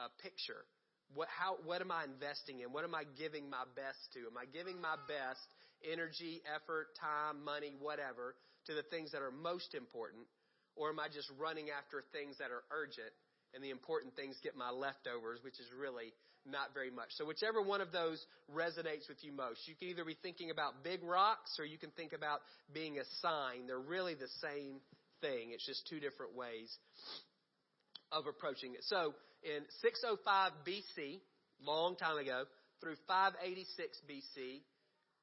uh, 0.00 0.08
picture. 0.22 0.64
What, 1.14 1.28
how, 1.32 1.56
what 1.64 1.80
am 1.80 1.90
I 1.90 2.04
investing 2.04 2.60
in? 2.60 2.72
What 2.72 2.84
am 2.84 2.94
I 2.94 3.04
giving 3.16 3.48
my 3.48 3.64
best 3.74 3.98
to? 4.14 4.28
Am 4.28 4.36
I 4.36 4.44
giving 4.44 4.80
my 4.80 4.96
best 5.08 5.44
energy, 5.80 6.42
effort, 6.44 6.92
time, 7.00 7.44
money, 7.44 7.72
whatever, 7.80 8.34
to 8.66 8.74
the 8.74 8.84
things 8.92 9.12
that 9.12 9.22
are 9.22 9.32
most 9.32 9.74
important? 9.74 10.28
Or 10.76 10.90
am 10.90 11.00
I 11.00 11.08
just 11.08 11.30
running 11.40 11.72
after 11.72 12.04
things 12.12 12.36
that 12.38 12.50
are 12.50 12.62
urgent 12.70 13.10
and 13.54 13.64
the 13.64 13.70
important 13.70 14.14
things 14.14 14.36
get 14.42 14.56
my 14.56 14.70
leftovers, 14.70 15.40
which 15.42 15.58
is 15.58 15.66
really 15.72 16.12
not 16.46 16.72
very 16.72 16.90
much. 16.90 17.08
So 17.16 17.24
whichever 17.24 17.62
one 17.62 17.80
of 17.80 17.92
those 17.92 18.24
resonates 18.52 19.08
with 19.08 19.22
you 19.22 19.32
most, 19.32 19.66
you 19.66 19.74
can 19.74 19.88
either 19.88 20.04
be 20.04 20.16
thinking 20.22 20.50
about 20.50 20.84
big 20.84 21.02
rocks 21.02 21.56
or 21.58 21.64
you 21.64 21.78
can 21.78 21.90
think 21.90 22.12
about 22.12 22.40
being 22.72 22.98
a 22.98 23.04
sign. 23.20 23.66
They're 23.66 23.78
really 23.78 24.14
the 24.14 24.30
same 24.40 24.80
thing. 25.20 25.50
It's 25.52 25.66
just 25.66 25.86
two 25.88 26.00
different 26.00 26.36
ways 26.36 26.74
of 28.12 28.26
approaching 28.26 28.74
it. 28.74 28.84
So 28.84 29.14
in 29.42 29.64
605 29.80 30.52
BC, 30.66 31.20
long 31.62 31.96
time 31.96 32.18
ago, 32.18 32.44
through 32.80 32.96
586 33.06 33.98
BC, 34.08 34.62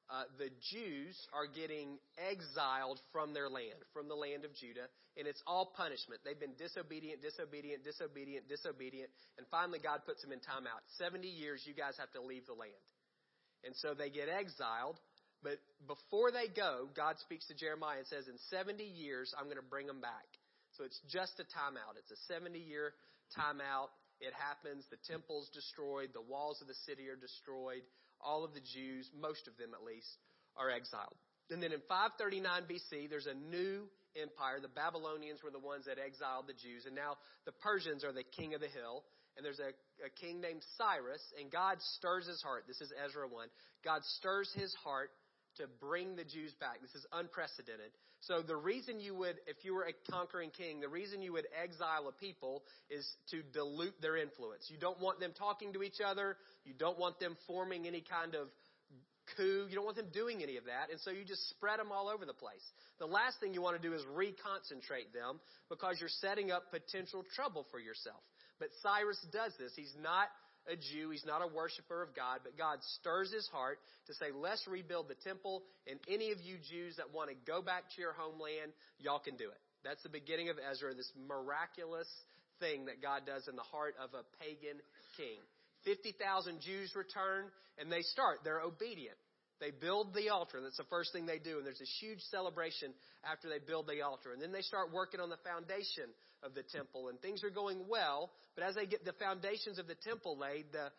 uh, 0.08 0.22
the 0.38 0.50
Jews 0.70 1.18
are 1.34 1.50
getting 1.50 1.98
exiled 2.30 3.00
from 3.10 3.34
their 3.34 3.48
land, 3.48 3.82
from 3.92 4.06
the 4.06 4.14
land 4.14 4.44
of 4.44 4.54
Judah, 4.54 4.86
and 5.18 5.26
it's 5.26 5.42
all 5.46 5.74
punishment. 5.74 6.20
They've 6.22 6.38
been 6.38 6.54
disobedient, 6.54 7.22
disobedient, 7.22 7.82
disobedient, 7.82 8.46
disobedient, 8.48 9.10
and 9.36 9.46
finally 9.50 9.80
God 9.82 10.06
puts 10.06 10.22
them 10.22 10.30
in 10.30 10.38
timeout. 10.38 10.84
70 10.98 11.26
years, 11.26 11.64
you 11.66 11.74
guys 11.74 11.98
have 11.98 12.12
to 12.14 12.22
leave 12.22 12.46
the 12.46 12.54
land. 12.54 12.86
And 13.64 13.74
so 13.82 13.94
they 13.98 14.10
get 14.10 14.28
exiled, 14.30 15.00
but 15.42 15.58
before 15.86 16.30
they 16.30 16.46
go, 16.48 16.86
God 16.94 17.18
speaks 17.18 17.46
to 17.48 17.54
Jeremiah 17.54 17.98
and 17.98 18.06
says, 18.06 18.28
in 18.28 18.38
70 18.50 18.82
years, 18.84 19.34
I'm 19.34 19.50
going 19.50 19.60
to 19.60 19.70
bring 19.70 19.86
them 19.86 20.00
back. 20.00 20.28
So 20.78 20.84
it's 20.84 21.00
just 21.10 21.40
a 21.40 21.46
timeout. 21.50 21.96
It's 21.98 22.12
a 22.12 22.20
70 22.32 22.58
year 22.58 22.92
timeout. 23.34 23.90
It 24.20 24.32
happens. 24.32 24.84
The 24.90 25.00
temple's 25.10 25.48
destroyed. 25.52 26.10
The 26.14 26.24
walls 26.24 26.60
of 26.62 26.68
the 26.68 26.78
city 26.86 27.08
are 27.08 27.16
destroyed 27.16 27.82
all 28.20 28.44
of 28.44 28.54
the 28.54 28.64
Jews, 28.64 29.10
most 29.12 29.48
of 29.48 29.56
them 29.56 29.70
at 29.74 29.84
least, 29.84 30.08
are 30.56 30.70
exiled. 30.70 31.16
And 31.50 31.62
then 31.62 31.72
in 31.72 31.80
539 31.88 32.64
BC, 32.64 33.10
there's 33.10 33.28
a 33.28 33.34
new 33.34 33.86
empire. 34.20 34.58
The 34.60 34.72
Babylonians 34.72 35.42
were 35.44 35.52
the 35.52 35.62
ones 35.62 35.84
that 35.86 35.98
exiled 36.00 36.48
the 36.48 36.58
Jews, 36.58 36.86
and 36.86 36.94
now 36.94 37.20
the 37.44 37.52
Persians 37.52 38.04
are 38.04 38.12
the 38.12 38.24
king 38.24 38.54
of 38.54 38.60
the 38.60 38.72
hill. 38.72 39.04
And 39.36 39.44
there's 39.44 39.60
a, 39.60 39.76
a 40.00 40.08
king 40.08 40.40
named 40.40 40.64
Cyrus, 40.80 41.20
and 41.38 41.52
God 41.52 41.76
stirs 42.00 42.26
his 42.26 42.40
heart. 42.40 42.64
This 42.66 42.80
is 42.80 42.88
Ezra 42.96 43.28
1. 43.28 43.48
God 43.84 44.00
stirs 44.16 44.50
his 44.56 44.72
heart 44.82 45.10
to 45.56 45.64
bring 45.80 46.16
the 46.16 46.24
Jews 46.24 46.52
back. 46.60 46.80
This 46.80 46.94
is 46.94 47.06
unprecedented. 47.12 47.90
So 48.20 48.42
the 48.42 48.56
reason 48.56 49.00
you 49.00 49.14
would, 49.14 49.36
if 49.46 49.64
you 49.64 49.74
were 49.74 49.84
a 49.84 49.94
conquering 50.10 50.50
king, 50.50 50.80
the 50.80 50.88
reason 50.88 51.22
you 51.22 51.32
would 51.32 51.46
exile 51.62 52.08
a 52.08 52.12
people 52.12 52.62
is 52.90 53.06
to 53.30 53.42
dilute 53.52 53.94
their 54.00 54.16
influence. 54.16 54.68
You 54.68 54.78
don't 54.78 55.00
want 55.00 55.20
them 55.20 55.32
talking 55.38 55.72
to 55.74 55.82
each 55.82 56.00
other. 56.04 56.36
You 56.64 56.74
don't 56.78 56.98
want 56.98 57.20
them 57.20 57.36
forming 57.46 57.86
any 57.86 58.02
kind 58.02 58.34
of 58.34 58.48
coup. 59.36 59.66
You 59.68 59.74
don't 59.74 59.84
want 59.84 59.96
them 59.96 60.10
doing 60.12 60.42
any 60.42 60.56
of 60.56 60.64
that. 60.64 60.90
And 60.90 61.00
so 61.00 61.10
you 61.10 61.24
just 61.24 61.48
spread 61.50 61.78
them 61.78 61.90
all 61.90 62.08
over 62.08 62.24
the 62.24 62.34
place. 62.34 62.62
The 62.98 63.06
last 63.06 63.40
thing 63.40 63.54
you 63.54 63.62
want 63.62 63.80
to 63.80 63.82
do 63.82 63.94
is 63.94 64.02
reconcentrate 64.14 65.12
them 65.12 65.40
because 65.68 65.96
you're 66.00 66.08
setting 66.20 66.50
up 66.50 66.70
potential 66.70 67.24
trouble 67.34 67.66
for 67.70 67.80
yourself. 67.80 68.20
But 68.58 68.68
Cyrus 68.82 69.20
does 69.32 69.52
this. 69.58 69.72
He's 69.76 69.94
not 70.02 70.28
a 70.70 70.76
Jew. 70.76 71.10
He's 71.10 71.24
not 71.24 71.42
a 71.42 71.46
worshiper 71.46 72.02
of 72.02 72.14
God, 72.14 72.40
but 72.42 72.58
God 72.58 72.78
stirs 73.00 73.32
his 73.32 73.48
heart 73.48 73.78
to 74.06 74.14
say, 74.14 74.26
let's 74.34 74.66
rebuild 74.66 75.08
the 75.08 75.18
temple. 75.22 75.62
And 75.86 75.98
any 76.08 76.32
of 76.32 76.38
you 76.40 76.56
Jews 76.70 76.96
that 76.96 77.12
want 77.14 77.30
to 77.30 77.36
go 77.46 77.62
back 77.62 77.84
to 77.94 78.00
your 78.00 78.12
homeland, 78.12 78.72
y'all 78.98 79.20
can 79.20 79.36
do 79.36 79.48
it. 79.48 79.60
That's 79.84 80.02
the 80.02 80.08
beginning 80.08 80.48
of 80.48 80.56
Ezra, 80.58 80.94
this 80.94 81.10
miraculous 81.28 82.08
thing 82.58 82.86
that 82.86 83.02
God 83.02 83.22
does 83.26 83.48
in 83.48 83.56
the 83.56 83.62
heart 83.62 83.94
of 84.02 84.10
a 84.14 84.24
pagan 84.42 84.80
king. 85.16 85.38
50,000 85.84 86.60
Jews 86.60 86.92
return 86.96 87.46
and 87.78 87.92
they 87.92 88.02
start. 88.02 88.40
They're 88.42 88.60
obedient. 88.60 89.16
They 89.60 89.70
build 89.70 90.14
the 90.14 90.28
altar. 90.28 90.60
That's 90.60 90.76
the 90.76 90.84
first 90.90 91.12
thing 91.12 91.24
they 91.24 91.38
do. 91.38 91.56
And 91.58 91.66
there's 91.66 91.78
this 91.78 91.96
huge 92.00 92.20
celebration 92.30 92.92
after 93.24 93.48
they 93.48 93.58
build 93.58 93.86
the 93.86 94.02
altar. 94.02 94.32
And 94.32 94.42
then 94.42 94.52
they 94.52 94.60
start 94.60 94.92
working 94.92 95.20
on 95.20 95.30
the 95.30 95.40
foundation 95.44 96.12
of 96.42 96.54
the 96.54 96.62
temple. 96.62 97.08
And 97.08 97.20
things 97.20 97.42
are 97.42 97.50
going 97.50 97.88
well. 97.88 98.30
But 98.54 98.64
as 98.64 98.74
they 98.74 98.86
get 98.86 99.04
the 99.04 99.14
foundations 99.14 99.78
of 99.78 99.86
the 99.86 99.96
temple 100.04 100.36
laid, 100.38 100.66
the, 100.72 100.92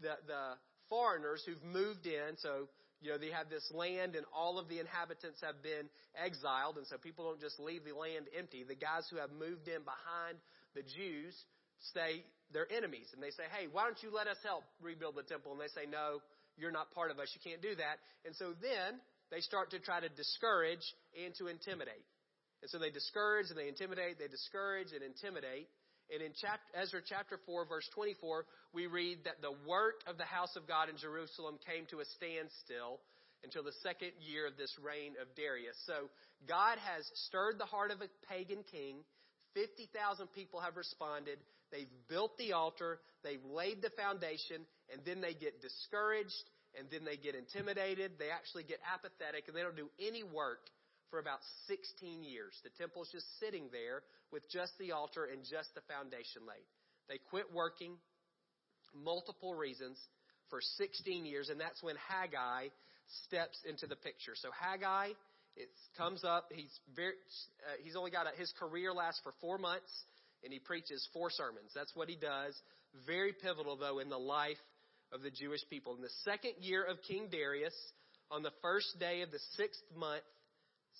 the, 0.00 0.14
the 0.26 0.44
foreigners 0.88 1.42
who've 1.46 1.62
moved 1.64 2.06
in, 2.06 2.36
so, 2.36 2.68
you 3.00 3.10
know, 3.10 3.18
they 3.18 3.30
have 3.30 3.48
this 3.48 3.64
land 3.72 4.14
and 4.14 4.26
all 4.36 4.58
of 4.58 4.68
the 4.68 4.78
inhabitants 4.78 5.40
have 5.40 5.62
been 5.62 5.88
exiled. 6.22 6.76
And 6.76 6.86
so 6.86 6.98
people 6.98 7.24
don't 7.24 7.40
just 7.40 7.58
leave 7.58 7.84
the 7.84 7.96
land 7.96 8.26
empty. 8.36 8.62
The 8.62 8.76
guys 8.76 9.08
who 9.10 9.16
have 9.16 9.32
moved 9.32 9.68
in 9.68 9.80
behind 9.88 10.36
the 10.74 10.82
Jews 10.82 11.32
say 11.96 12.24
they're 12.52 12.70
enemies. 12.70 13.08
And 13.14 13.22
they 13.22 13.30
say, 13.30 13.48
hey, 13.48 13.66
why 13.72 13.84
don't 13.84 14.00
you 14.02 14.12
let 14.12 14.28
us 14.28 14.36
help 14.44 14.64
rebuild 14.82 15.16
the 15.16 15.24
temple? 15.24 15.52
And 15.52 15.60
they 15.60 15.72
say, 15.72 15.88
no, 15.88 16.20
you're 16.56 16.72
not 16.72 16.92
part 16.92 17.10
of 17.10 17.18
us. 17.18 17.32
You 17.34 17.40
can't 17.42 17.62
do 17.62 17.74
that. 17.76 17.98
And 18.24 18.34
so 18.36 18.52
then 18.60 19.00
they 19.30 19.40
start 19.40 19.70
to 19.70 19.78
try 19.78 20.00
to 20.00 20.08
discourage 20.08 20.84
and 21.16 21.34
to 21.36 21.48
intimidate. 21.48 22.04
And 22.62 22.70
so 22.70 22.78
they 22.78 22.90
discourage 22.90 23.50
and 23.50 23.58
they 23.58 23.68
intimidate, 23.68 24.18
they 24.18 24.28
discourage 24.28 24.92
and 24.94 25.02
intimidate. 25.02 25.68
And 26.12 26.20
in 26.22 26.32
chapter, 26.36 26.68
Ezra 26.76 27.00
chapter 27.02 27.40
4, 27.46 27.66
verse 27.66 27.88
24, 27.94 28.44
we 28.72 28.86
read 28.86 29.24
that 29.24 29.40
the 29.40 29.54
work 29.66 30.04
of 30.06 30.18
the 30.18 30.28
house 30.28 30.54
of 30.56 30.68
God 30.68 30.88
in 30.88 30.96
Jerusalem 30.96 31.58
came 31.66 31.86
to 31.90 32.00
a 32.00 32.06
standstill 32.16 33.00
until 33.42 33.64
the 33.64 33.74
second 33.82 34.12
year 34.20 34.46
of 34.46 34.56
this 34.56 34.70
reign 34.78 35.14
of 35.20 35.26
Darius. 35.34 35.74
So 35.86 36.12
God 36.46 36.78
has 36.78 37.02
stirred 37.26 37.58
the 37.58 37.66
heart 37.66 37.90
of 37.90 37.98
a 38.00 38.10
pagan 38.28 38.62
king. 38.70 39.02
50,000 39.54 40.28
people 40.32 40.60
have 40.60 40.76
responded. 40.76 41.38
They've 41.72 41.90
built 42.08 42.36
the 42.36 42.52
altar, 42.52 43.00
they've 43.24 43.44
laid 43.48 43.80
the 43.80 43.90
foundation, 43.96 44.68
and 44.92 45.00
then 45.04 45.20
they 45.20 45.34
get 45.34 45.60
discouraged, 45.60 46.46
and 46.78 46.88
then 46.90 47.04
they 47.04 47.16
get 47.16 47.34
intimidated. 47.34 48.12
They 48.18 48.30
actually 48.30 48.64
get 48.64 48.78
apathetic, 48.84 49.48
and 49.48 49.56
they 49.56 49.62
don't 49.62 49.76
do 49.76 49.90
any 50.00 50.22
work 50.22 50.68
for 51.10 51.18
about 51.18 51.40
16 51.68 52.24
years. 52.24 52.56
The 52.64 52.72
temple's 52.78 53.10
just 53.12 53.26
sitting 53.40 53.68
there 53.72 54.02
with 54.32 54.48
just 54.48 54.72
the 54.78 54.92
altar 54.92 55.28
and 55.28 55.44
just 55.44 55.74
the 55.74 55.84
foundation 55.84 56.42
laid. 56.48 56.64
They 57.08 57.18
quit 57.28 57.52
working, 57.52 57.96
multiple 58.96 59.54
reasons, 59.54 59.98
for 60.48 60.60
16 60.60 61.24
years, 61.26 61.48
and 61.48 61.60
that's 61.60 61.82
when 61.82 61.96
Haggai 62.08 62.68
steps 63.26 63.58
into 63.68 63.86
the 63.86 63.96
picture. 63.96 64.32
So 64.34 64.48
Haggai, 64.58 65.12
it 65.56 65.68
comes 65.96 66.24
up. 66.24 66.48
He's 66.52 66.72
very, 66.96 67.14
uh, 67.68 67.76
he's 67.82 67.96
only 67.96 68.10
got 68.10 68.26
a, 68.26 68.36
his 68.38 68.52
career 68.58 68.92
lasts 68.92 69.20
for 69.22 69.32
four 69.40 69.58
months 69.58 69.92
and 70.44 70.52
he 70.52 70.58
preaches 70.58 71.06
four 71.12 71.30
sermons. 71.30 71.70
That's 71.74 71.94
what 71.94 72.08
he 72.08 72.16
does. 72.16 72.58
Very 73.06 73.32
pivotal, 73.32 73.76
though, 73.76 73.98
in 74.00 74.08
the 74.08 74.18
life 74.18 74.58
of 75.12 75.22
the 75.22 75.30
Jewish 75.30 75.60
people. 75.68 75.94
In 75.94 76.02
the 76.02 76.08
second 76.24 76.54
year 76.60 76.84
of 76.84 77.02
King 77.02 77.28
Darius, 77.30 77.74
on 78.30 78.42
the 78.42 78.52
first 78.62 78.98
day 78.98 79.22
of 79.22 79.30
the 79.30 79.40
sixth 79.56 79.82
month, 79.96 80.24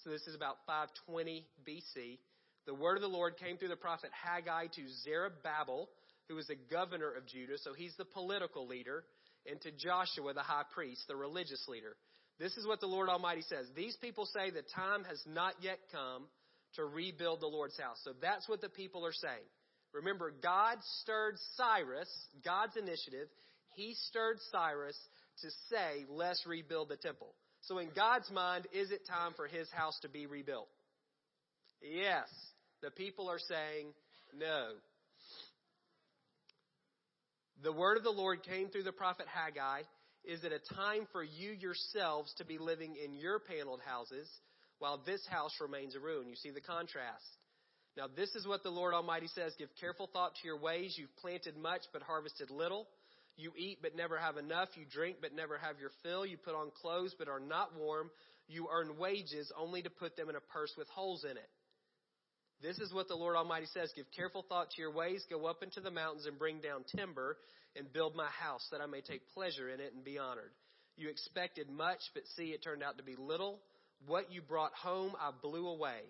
so 0.04 0.10
this 0.10 0.26
is 0.26 0.34
about 0.34 0.56
520 0.66 1.46
BC, 1.66 2.18
the 2.66 2.74
word 2.74 2.96
of 2.96 3.02
the 3.02 3.08
Lord 3.08 3.36
came 3.38 3.56
through 3.56 3.68
the 3.68 3.76
prophet 3.76 4.10
Haggai 4.12 4.66
to 4.66 4.82
Zerubbabel, 5.04 5.88
who 6.28 6.34
was 6.36 6.46
the 6.46 6.58
governor 6.70 7.10
of 7.10 7.26
Judah, 7.26 7.58
so 7.58 7.72
he's 7.72 7.94
the 7.96 8.04
political 8.04 8.66
leader, 8.66 9.04
and 9.50 9.60
to 9.62 9.70
Joshua, 9.72 10.34
the 10.34 10.42
high 10.42 10.64
priest, 10.72 11.02
the 11.08 11.16
religious 11.16 11.64
leader. 11.68 11.96
This 12.38 12.56
is 12.56 12.66
what 12.66 12.80
the 12.80 12.86
Lord 12.86 13.08
Almighty 13.08 13.42
says. 13.42 13.66
These 13.74 13.96
people 14.00 14.26
say 14.26 14.50
the 14.50 14.62
time 14.74 15.04
has 15.04 15.20
not 15.26 15.54
yet 15.60 15.78
come 15.90 16.24
to 16.76 16.84
rebuild 16.84 17.40
the 17.40 17.46
Lord's 17.46 17.78
house. 17.78 17.98
So 18.04 18.12
that's 18.20 18.48
what 18.48 18.60
the 18.60 18.68
people 18.68 19.04
are 19.04 19.12
saying. 19.12 19.46
Remember, 19.92 20.32
God 20.42 20.78
stirred 21.02 21.36
Cyrus, 21.56 22.08
God's 22.44 22.76
initiative, 22.76 23.28
he 23.74 23.94
stirred 24.08 24.38
Cyrus 24.50 24.98
to 25.42 25.48
say, 25.70 26.04
let's 26.08 26.44
rebuild 26.46 26.88
the 26.88 26.96
temple. 26.96 27.34
So, 27.62 27.78
in 27.78 27.90
God's 27.94 28.30
mind, 28.30 28.66
is 28.72 28.90
it 28.90 29.06
time 29.08 29.32
for 29.36 29.46
his 29.46 29.70
house 29.70 29.98
to 30.02 30.08
be 30.08 30.26
rebuilt? 30.26 30.68
Yes. 31.80 32.26
The 32.82 32.90
people 32.90 33.30
are 33.30 33.38
saying 33.38 33.92
no. 34.36 34.70
The 37.62 37.72
word 37.72 37.96
of 37.96 38.02
the 38.02 38.10
Lord 38.10 38.42
came 38.42 38.68
through 38.68 38.82
the 38.82 38.92
prophet 38.92 39.26
Haggai. 39.32 39.82
Is 40.24 40.42
it 40.42 40.52
a 40.52 40.74
time 40.74 41.06
for 41.12 41.22
you 41.22 41.52
yourselves 41.52 42.32
to 42.38 42.44
be 42.44 42.58
living 42.58 42.96
in 43.02 43.14
your 43.14 43.38
paneled 43.38 43.80
houses 43.84 44.28
while 44.78 45.00
this 45.04 45.24
house 45.30 45.52
remains 45.60 45.94
a 45.94 46.00
ruin? 46.00 46.28
You 46.28 46.34
see 46.34 46.50
the 46.50 46.60
contrast. 46.60 47.24
Now, 47.96 48.06
this 48.14 48.34
is 48.34 48.46
what 48.46 48.62
the 48.62 48.70
Lord 48.70 48.94
Almighty 48.94 49.28
says 49.28 49.54
Give 49.58 49.68
careful 49.78 50.08
thought 50.12 50.34
to 50.36 50.46
your 50.46 50.58
ways. 50.58 50.96
You've 50.98 51.14
planted 51.16 51.56
much 51.56 51.82
but 51.92 52.02
harvested 52.02 52.50
little. 52.50 52.88
You 53.36 53.52
eat 53.56 53.78
but 53.82 53.96
never 53.96 54.18
have 54.18 54.36
enough. 54.36 54.68
You 54.76 54.84
drink 54.90 55.16
but 55.20 55.34
never 55.34 55.58
have 55.58 55.78
your 55.80 55.90
fill. 56.02 56.26
You 56.26 56.36
put 56.36 56.54
on 56.54 56.70
clothes 56.80 57.14
but 57.18 57.28
are 57.28 57.40
not 57.40 57.76
warm. 57.78 58.10
You 58.48 58.68
earn 58.72 58.98
wages 58.98 59.50
only 59.58 59.82
to 59.82 59.90
put 59.90 60.16
them 60.16 60.28
in 60.28 60.36
a 60.36 60.40
purse 60.40 60.72
with 60.76 60.88
holes 60.88 61.24
in 61.24 61.36
it. 61.36 61.48
This 62.62 62.78
is 62.78 62.92
what 62.92 63.08
the 63.08 63.16
Lord 63.16 63.34
Almighty 63.34 63.66
says 63.72 63.92
Give 63.96 64.06
careful 64.14 64.44
thought 64.48 64.70
to 64.70 64.80
your 64.80 64.92
ways. 64.92 65.24
Go 65.28 65.46
up 65.46 65.62
into 65.62 65.80
the 65.80 65.90
mountains 65.90 66.26
and 66.26 66.38
bring 66.38 66.60
down 66.60 66.84
timber 66.94 67.36
and 67.74 67.92
build 67.92 68.14
my 68.14 68.28
house 68.28 68.66
that 68.70 68.80
I 68.80 68.86
may 68.86 69.00
take 69.00 69.32
pleasure 69.34 69.68
in 69.70 69.80
it 69.80 69.92
and 69.94 70.04
be 70.04 70.18
honored. 70.18 70.52
You 70.96 71.08
expected 71.08 71.70
much, 71.70 72.00
but 72.14 72.22
see, 72.36 72.48
it 72.48 72.62
turned 72.62 72.82
out 72.82 72.98
to 72.98 73.02
be 73.02 73.16
little. 73.16 73.60
What 74.06 74.30
you 74.30 74.42
brought 74.42 74.74
home, 74.74 75.12
I 75.18 75.30
blew 75.42 75.68
away. 75.68 76.00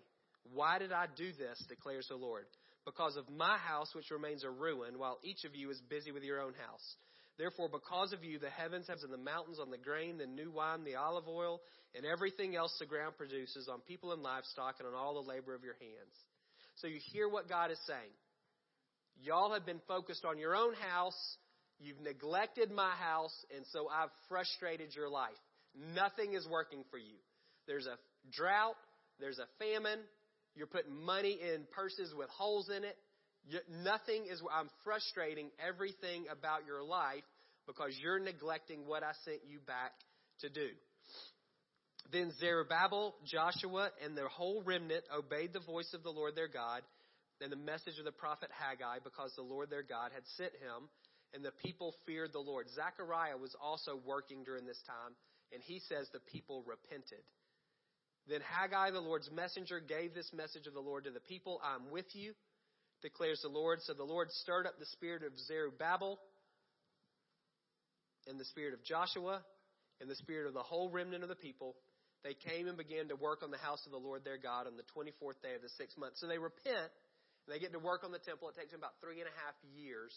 Why 0.52 0.78
did 0.78 0.92
I 0.92 1.06
do 1.16 1.32
this, 1.32 1.64
declares 1.68 2.08
the 2.08 2.16
Lord? 2.16 2.44
Because 2.84 3.16
of 3.16 3.30
my 3.30 3.56
house, 3.58 3.94
which 3.94 4.10
remains 4.10 4.42
a 4.42 4.50
ruin, 4.50 4.98
while 4.98 5.18
each 5.22 5.44
of 5.44 5.54
you 5.54 5.70
is 5.70 5.80
busy 5.88 6.10
with 6.10 6.24
your 6.24 6.40
own 6.40 6.54
house. 6.66 6.96
Therefore, 7.38 7.68
because 7.68 8.12
of 8.12 8.24
you, 8.24 8.38
the 8.38 8.50
heavens 8.50 8.88
have 8.88 8.98
and 9.02 9.12
the 9.12 9.18
mountains 9.18 9.58
on 9.58 9.70
the 9.70 9.78
grain, 9.78 10.18
the 10.18 10.26
new 10.26 10.50
wine, 10.50 10.84
the 10.84 10.96
olive 10.96 11.28
oil, 11.28 11.60
and 11.94 12.04
everything 12.04 12.56
else 12.56 12.74
the 12.78 12.86
ground 12.86 13.14
produces 13.16 13.68
on 13.68 13.80
people 13.80 14.12
and 14.12 14.22
livestock 14.22 14.76
and 14.78 14.88
on 14.88 14.94
all 14.94 15.14
the 15.14 15.28
labor 15.28 15.54
of 15.54 15.64
your 15.64 15.76
hands. 15.80 16.16
So 16.76 16.86
you 16.86 16.98
hear 17.12 17.28
what 17.28 17.48
God 17.48 17.70
is 17.70 17.78
saying. 17.86 18.12
Y'all 19.22 19.52
have 19.52 19.66
been 19.66 19.80
focused 19.88 20.24
on 20.24 20.38
your 20.38 20.56
own 20.56 20.74
house. 20.74 21.36
You've 21.80 22.00
neglected 22.00 22.70
my 22.70 22.90
house, 22.90 23.34
and 23.54 23.64
so 23.72 23.88
I've 23.88 24.10
frustrated 24.28 24.94
your 24.94 25.08
life. 25.08 25.30
Nothing 25.94 26.34
is 26.34 26.46
working 26.50 26.84
for 26.90 26.98
you. 26.98 27.16
There's 27.66 27.86
a 27.86 27.96
drought. 28.32 28.76
There's 29.20 29.38
a 29.38 29.46
famine. 29.58 30.00
You're 30.54 30.66
putting 30.66 30.94
money 30.94 31.38
in 31.40 31.64
purses 31.72 32.12
with 32.16 32.28
holes 32.28 32.70
in 32.74 32.84
it. 32.84 32.96
Nothing 33.82 34.26
is, 34.30 34.40
I'm 34.52 34.70
frustrating 34.84 35.50
everything 35.58 36.26
about 36.30 36.66
your 36.66 36.82
life 36.82 37.24
because 37.66 37.96
you're 38.00 38.20
neglecting 38.20 38.86
what 38.86 39.02
I 39.02 39.12
sent 39.24 39.40
you 39.48 39.58
back 39.66 39.92
to 40.40 40.48
do. 40.48 40.68
Then 42.12 42.32
Zerubbabel, 42.38 43.14
Joshua, 43.24 43.90
and 44.04 44.16
the 44.16 44.28
whole 44.28 44.62
remnant 44.64 45.04
obeyed 45.16 45.52
the 45.52 45.60
voice 45.60 45.92
of 45.94 46.02
the 46.02 46.10
Lord 46.10 46.34
their 46.34 46.48
God 46.48 46.82
and 47.40 47.50
the 47.50 47.56
message 47.56 47.98
of 47.98 48.04
the 48.04 48.12
prophet 48.12 48.50
Haggai 48.54 48.98
because 49.02 49.32
the 49.34 49.42
Lord 49.42 49.70
their 49.70 49.82
God 49.82 50.12
had 50.14 50.22
sent 50.36 50.52
him, 50.52 50.88
and 51.34 51.44
the 51.44 51.50
people 51.64 51.94
feared 52.06 52.32
the 52.32 52.38
Lord. 52.38 52.66
Zechariah 52.74 53.36
was 53.36 53.56
also 53.60 53.98
working 54.06 54.44
during 54.44 54.66
this 54.66 54.80
time, 54.86 55.14
and 55.52 55.62
he 55.62 55.80
says 55.88 56.06
the 56.12 56.20
people 56.30 56.62
repented. 56.66 57.24
Then 58.28 58.40
Haggai, 58.46 58.92
the 58.92 59.00
Lord's 59.00 59.30
messenger, 59.34 59.80
gave 59.80 60.14
this 60.14 60.30
message 60.32 60.68
of 60.68 60.74
the 60.74 60.80
Lord 60.80 61.04
to 61.04 61.10
the 61.10 61.20
people 61.20 61.60
I'm 61.64 61.90
with 61.90 62.06
you 62.14 62.34
declares 63.02 63.40
the 63.42 63.48
Lord. 63.48 63.80
So 63.82 63.94
the 63.94 64.04
Lord 64.04 64.30
stirred 64.30 64.66
up 64.66 64.78
the 64.78 64.86
spirit 64.86 65.22
of 65.22 65.38
Zerubbabel 65.46 66.18
and 68.26 68.38
the 68.38 68.44
spirit 68.46 68.74
of 68.74 68.84
Joshua 68.84 69.42
and 70.00 70.08
the 70.08 70.16
spirit 70.16 70.46
of 70.46 70.54
the 70.54 70.62
whole 70.62 70.90
remnant 70.90 71.22
of 71.22 71.28
the 71.28 71.36
people. 71.36 71.76
They 72.24 72.34
came 72.34 72.68
and 72.68 72.78
began 72.78 73.08
to 73.08 73.16
work 73.16 73.42
on 73.42 73.50
the 73.50 73.58
house 73.58 73.82
of 73.84 73.92
the 73.92 73.98
Lord 73.98 74.24
their 74.24 74.38
God 74.38 74.66
on 74.66 74.76
the 74.76 74.86
24th 74.94 75.42
day 75.42 75.54
of 75.58 75.62
the 75.62 75.74
sixth 75.76 75.98
month. 75.98 76.14
So 76.16 76.26
they 76.26 76.38
repent 76.38 76.90
and 77.46 77.50
they 77.50 77.58
get 77.58 77.72
to 77.72 77.82
work 77.82 78.04
on 78.04 78.12
the 78.12 78.22
temple. 78.22 78.48
It 78.48 78.54
takes 78.54 78.70
them 78.70 78.78
about 78.78 78.94
three 79.02 79.18
and 79.18 79.26
a 79.26 79.36
half 79.42 79.58
years 79.74 80.14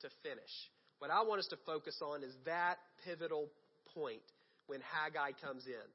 to 0.00 0.08
finish. 0.22 0.52
What 0.98 1.10
I 1.10 1.22
want 1.22 1.40
us 1.40 1.48
to 1.48 1.60
focus 1.66 2.00
on 2.00 2.24
is 2.24 2.32
that 2.46 2.78
pivotal 3.04 3.52
point 3.92 4.24
when 4.66 4.80
Haggai 4.80 5.36
comes 5.44 5.66
in. 5.66 5.88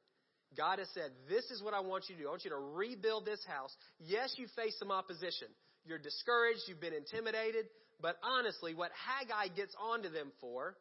God 0.58 0.78
has 0.78 0.90
said, 0.94 1.10
This 1.28 1.46
is 1.50 1.62
what 1.62 1.74
I 1.74 1.80
want 1.80 2.06
you 2.10 2.16
to 2.16 2.22
do. 2.22 2.28
I 2.28 2.32
want 2.32 2.46
you 2.46 2.52
to 2.52 2.62
rebuild 2.78 3.26
this 3.26 3.42
house. 3.48 3.74
Yes, 4.00 4.34
you 4.38 4.46
face 4.56 4.78
some 4.78 4.92
opposition 4.92 5.48
you're 5.90 5.98
discouraged, 5.98 6.62
you've 6.68 6.80
been 6.80 6.94
intimidated. 6.94 7.66
But 8.00 8.16
honestly, 8.24 8.74
what 8.74 8.92
Haggai 8.96 9.54
gets 9.56 9.76
onto 9.76 10.10
them 10.10 10.32
for 10.40 10.78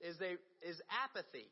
is 0.00 0.16
they 0.18 0.34
is 0.66 0.80
apathy. 1.04 1.46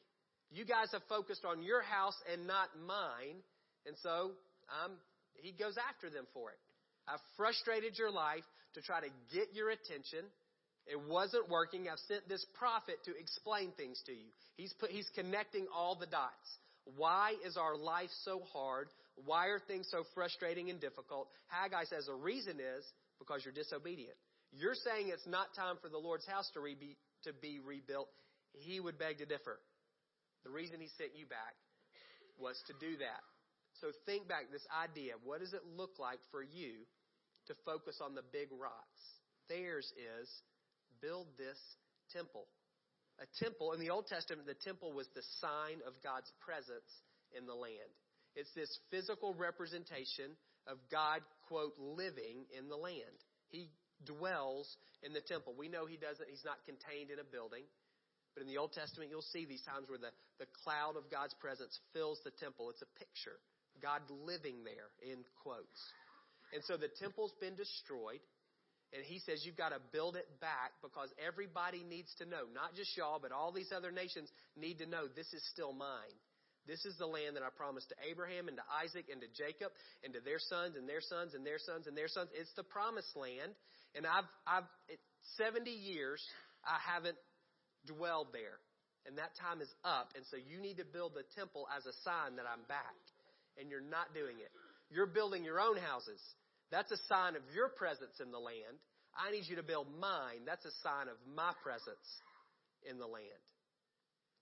You 0.51 0.65
guys 0.65 0.89
have 0.93 1.03
focused 1.09 1.45
on 1.45 1.63
your 1.63 1.83
house 1.83 2.17
and 2.33 2.47
not 2.47 2.69
mine, 2.87 3.45
and 3.87 3.95
so 4.03 4.33
um, 4.73 4.93
he 5.35 5.53
goes 5.53 5.77
after 5.77 6.09
them 6.09 6.25
for 6.33 6.51
it. 6.51 6.59
I've 7.07 7.21
frustrated 7.37 7.99
your 7.99 8.11
life 8.11 8.45
to 8.75 8.83
try 8.83 9.01
to 9.01 9.09
get 9.33 9.55
your 9.55 9.71
attention. 9.71 10.25
It 10.87 10.99
wasn't 11.07 11.49
working. 11.51 11.87
I've 11.89 12.01
sent 12.09 12.29
this 12.29 12.45
prophet 12.59 12.97
to 13.05 13.13
explain 13.17 13.73
things 13.77 14.03
to 14.07 14.13
you. 14.13 14.33
He's 14.57 14.73
put, 14.73 14.91
he's 14.91 15.09
connecting 15.15 15.67
all 15.75 15.95
the 15.95 16.07
dots. 16.07 16.49
Why 16.97 17.35
is 17.45 17.57
our 17.57 17.77
life 17.77 18.11
so 18.25 18.41
hard? 18.53 18.89
Why 19.25 19.47
are 19.47 19.59
things 19.59 19.89
so 19.91 20.05
frustrating 20.15 20.71
and 20.71 20.81
difficult? 20.81 21.29
Haggai 21.49 21.85
says 21.85 22.07
the 22.07 22.15
reason 22.15 22.61
is 22.61 22.85
because 23.19 23.45
you're 23.45 23.55
disobedient. 23.55 24.17
You're 24.53 24.79
saying 24.79 25.11
it's 25.13 25.27
not 25.27 25.55
time 25.55 25.77
for 25.83 25.89
the 25.89 25.99
Lord's 25.99 26.27
house 26.27 26.49
to, 26.55 26.61
re- 26.61 26.97
to 27.25 27.33
be 27.33 27.61
rebuilt. 27.61 28.09
He 28.53 28.81
would 28.81 28.99
beg 28.99 29.19
to 29.19 29.27
differ. 29.27 29.59
The 30.45 30.51
reason 30.51 30.81
he 30.81 30.89
sent 30.97 31.13
you 31.15 31.27
back 31.27 31.55
was 32.39 32.57
to 32.67 32.75
do 32.79 32.97
that. 32.99 33.23
So 33.81 33.93
think 34.07 34.27
back 34.27 34.51
this 34.51 34.67
idea. 34.73 35.15
What 35.23 35.41
does 35.41 35.53
it 35.53 35.63
look 35.77 35.99
like 35.99 36.19
for 36.31 36.43
you 36.43 36.87
to 37.47 37.55
focus 37.67 38.01
on 38.03 38.15
the 38.15 38.27
big 38.33 38.49
rocks? 38.51 39.03
Theirs 39.49 39.93
is 39.95 40.29
build 41.01 41.27
this 41.37 41.59
temple. 42.13 42.47
A 43.19 43.27
temple, 43.43 43.73
in 43.73 43.81
the 43.81 43.91
Old 43.91 44.07
Testament, 44.07 44.47
the 44.47 44.55
temple 44.55 44.93
was 44.93 45.07
the 45.15 45.27
sign 45.43 45.83
of 45.87 45.95
God's 46.03 46.31
presence 46.39 46.91
in 47.37 47.47
the 47.47 47.55
land. 47.55 47.91
It's 48.37 48.53
this 48.55 48.71
physical 48.91 49.35
representation 49.35 50.37
of 50.67 50.79
God, 50.91 51.21
quote, 51.49 51.75
living 51.79 52.45
in 52.57 52.69
the 52.69 52.77
land. 52.77 53.19
He 53.49 53.71
dwells 54.05 54.69
in 55.03 55.13
the 55.13 55.25
temple. 55.25 55.55
We 55.57 55.69
know 55.69 55.87
he 55.87 55.97
doesn't, 55.97 56.29
he's 56.29 56.45
not 56.45 56.63
contained 56.67 57.11
in 57.11 57.19
a 57.19 57.27
building. 57.27 57.65
But 58.35 58.43
in 58.43 58.49
the 58.49 58.59
Old 58.59 58.73
Testament, 58.73 59.11
you'll 59.11 59.27
see 59.35 59.47
these 59.47 59.65
times 59.67 59.89
where 59.89 59.99
the, 59.99 60.15
the 60.39 60.47
cloud 60.63 60.95
of 60.95 61.11
God's 61.11 61.35
presence 61.41 61.75
fills 61.93 62.21
the 62.23 62.31
temple. 62.39 62.71
It's 62.71 62.83
a 62.83 62.93
picture. 62.99 63.41
God 63.83 64.03
living 64.11 64.63
there, 64.63 64.95
in 65.03 65.25
quotes. 65.43 65.83
And 66.53 66.63
so 66.65 66.77
the 66.77 66.91
temple's 67.01 67.35
been 67.41 67.57
destroyed. 67.57 68.23
And 68.93 69.05
he 69.05 69.21
says 69.21 69.45
you've 69.45 69.59
got 69.59 69.77
to 69.77 69.81
build 69.93 70.17
it 70.17 70.25
back 70.41 70.73
because 70.81 71.13
everybody 71.21 71.85
needs 71.85 72.09
to 72.19 72.25
know, 72.25 72.49
not 72.55 72.73
just 72.75 72.97
y'all, 72.97 73.21
but 73.21 73.33
all 73.33 73.53
these 73.53 73.69
other 73.75 73.93
nations 73.93 74.31
need 74.57 74.79
to 74.79 74.87
know 74.87 75.05
this 75.13 75.29
is 75.35 75.45
still 75.53 75.73
mine. 75.73 76.17
This 76.69 76.85
is 76.85 77.01
the 77.01 77.09
land 77.09 77.35
that 77.41 77.43
I 77.43 77.49
promised 77.49 77.89
to 77.89 77.97
Abraham 78.05 78.47
and 78.53 78.61
to 78.61 78.67
Isaac 78.69 79.09
and 79.09 79.25
to 79.25 79.31
Jacob 79.33 79.73
and 80.05 80.13
to 80.13 80.21
their 80.21 80.37
sons 80.37 80.77
and 80.77 80.85
their 80.85 81.01
sons 81.01 81.33
and 81.33 81.41
their 81.41 81.57
sons 81.57 81.89
and 81.89 81.97
their 81.97 82.13
sons. 82.13 82.29
It's 82.37 82.53
the 82.61 82.69
promised 82.69 83.17
land. 83.17 83.57
And 83.97 84.05
I've, 84.05 84.29
I've, 84.45 84.69
70 85.41 85.73
years, 85.73 86.21
I 86.61 86.77
haven't 86.77 87.17
dwelled 87.89 88.37
there. 88.37 88.61
And 89.09 89.17
that 89.17 89.33
time 89.41 89.65
is 89.65 89.73
up. 89.81 90.13
And 90.13 90.29
so 90.29 90.37
you 90.37 90.61
need 90.61 90.77
to 90.77 90.85
build 90.85 91.17
the 91.17 91.25
temple 91.33 91.65
as 91.73 91.89
a 91.89 91.97
sign 92.05 92.37
that 92.37 92.45
I'm 92.45 92.69
back. 92.69 93.01
And 93.57 93.73
you're 93.73 93.81
not 93.81 94.13
doing 94.13 94.37
it. 94.37 94.53
You're 94.93 95.09
building 95.09 95.49
your 95.49 95.65
own 95.65 95.81
houses. 95.81 96.21
That's 96.69 96.93
a 96.93 97.01
sign 97.09 97.33
of 97.33 97.43
your 97.57 97.73
presence 97.73 98.21
in 98.21 98.29
the 98.29 98.39
land. 98.39 98.77
I 99.17 99.33
need 99.33 99.49
you 99.49 99.57
to 99.57 99.65
build 99.65 99.89
mine. 99.97 100.45
That's 100.45 100.69
a 100.69 100.75
sign 100.85 101.09
of 101.09 101.17
my 101.33 101.57
presence 101.65 102.05
in 102.85 103.01
the 103.01 103.09
land. 103.09 103.41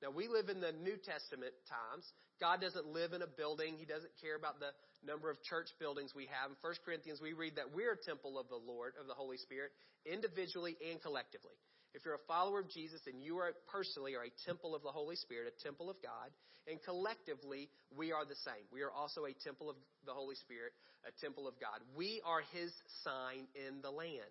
Now, 0.02 0.10
we 0.10 0.28
live 0.28 0.48
in 0.48 0.60
the 0.60 0.72
New 0.72 0.96
Testament 1.00 1.56
times. 1.68 2.04
God 2.40 2.60
doesn't 2.60 2.86
live 2.92 3.12
in 3.12 3.22
a 3.22 3.26
building. 3.26 3.76
He 3.78 3.86
doesn't 3.86 4.12
care 4.20 4.36
about 4.36 4.60
the 4.60 4.76
number 5.06 5.30
of 5.30 5.40
church 5.42 5.72
buildings 5.80 6.12
we 6.14 6.28
have. 6.28 6.52
In 6.52 6.56
1 6.60 6.84
Corinthians, 6.84 7.20
we 7.20 7.32
read 7.32 7.56
that 7.56 7.72
we're 7.72 7.96
a 7.96 8.02
temple 8.04 8.38
of 8.38 8.48
the 8.48 8.60
Lord, 8.60 8.92
of 9.00 9.06
the 9.06 9.14
Holy 9.14 9.38
Spirit, 9.38 9.72
individually 10.04 10.76
and 10.84 11.00
collectively. 11.00 11.56
If 11.96 12.04
you're 12.04 12.20
a 12.20 12.28
follower 12.28 12.60
of 12.60 12.68
Jesus 12.68 13.00
and 13.06 13.24
you 13.24 13.38
are 13.38 13.56
personally 13.72 14.14
are 14.14 14.28
a 14.28 14.34
temple 14.44 14.74
of 14.74 14.82
the 14.82 14.92
Holy 14.92 15.16
Spirit, 15.16 15.48
a 15.48 15.64
temple 15.64 15.88
of 15.88 15.96
God, 16.02 16.28
and 16.68 16.76
collectively 16.84 17.70
we 17.96 18.12
are 18.12 18.26
the 18.26 18.36
same. 18.44 18.68
We 18.70 18.82
are 18.82 18.92
also 18.92 19.24
a 19.24 19.32
temple 19.32 19.70
of 19.70 19.76
the 20.04 20.12
Holy 20.12 20.36
Spirit, 20.36 20.72
a 21.08 21.12
temple 21.24 21.48
of 21.48 21.54
God. 21.58 21.80
We 21.96 22.20
are 22.26 22.42
His 22.52 22.70
sign 23.02 23.48
in 23.56 23.80
the 23.80 23.90
land. 23.90 24.28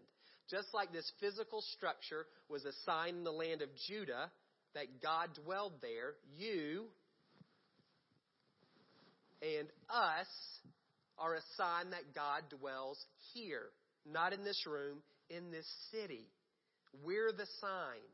Just 0.49 0.67
like 0.75 0.93
this 0.93 1.10
physical 1.19 1.63
structure 1.73 2.28
was 2.49 2.65
a 2.65 2.73
sign 2.86 3.15
in 3.15 3.23
the 3.23 3.34
land 3.34 3.63
of 3.63 3.69
Judah, 3.88 4.30
that 4.75 5.01
God 5.01 5.29
dwelled 5.43 5.73
there, 5.81 6.13
you 6.38 6.85
and 9.41 9.67
us 9.89 10.27
are 11.17 11.35
a 11.35 11.41
sign 11.57 11.91
that 11.91 12.13
God 12.13 12.43
dwells 12.59 13.03
here, 13.33 13.67
not 14.05 14.33
in 14.33 14.43
this 14.43 14.65
room, 14.67 14.99
in 15.29 15.51
this 15.51 15.67
city. 15.91 16.27
We're 17.03 17.31
the 17.31 17.47
sign. 17.59 18.05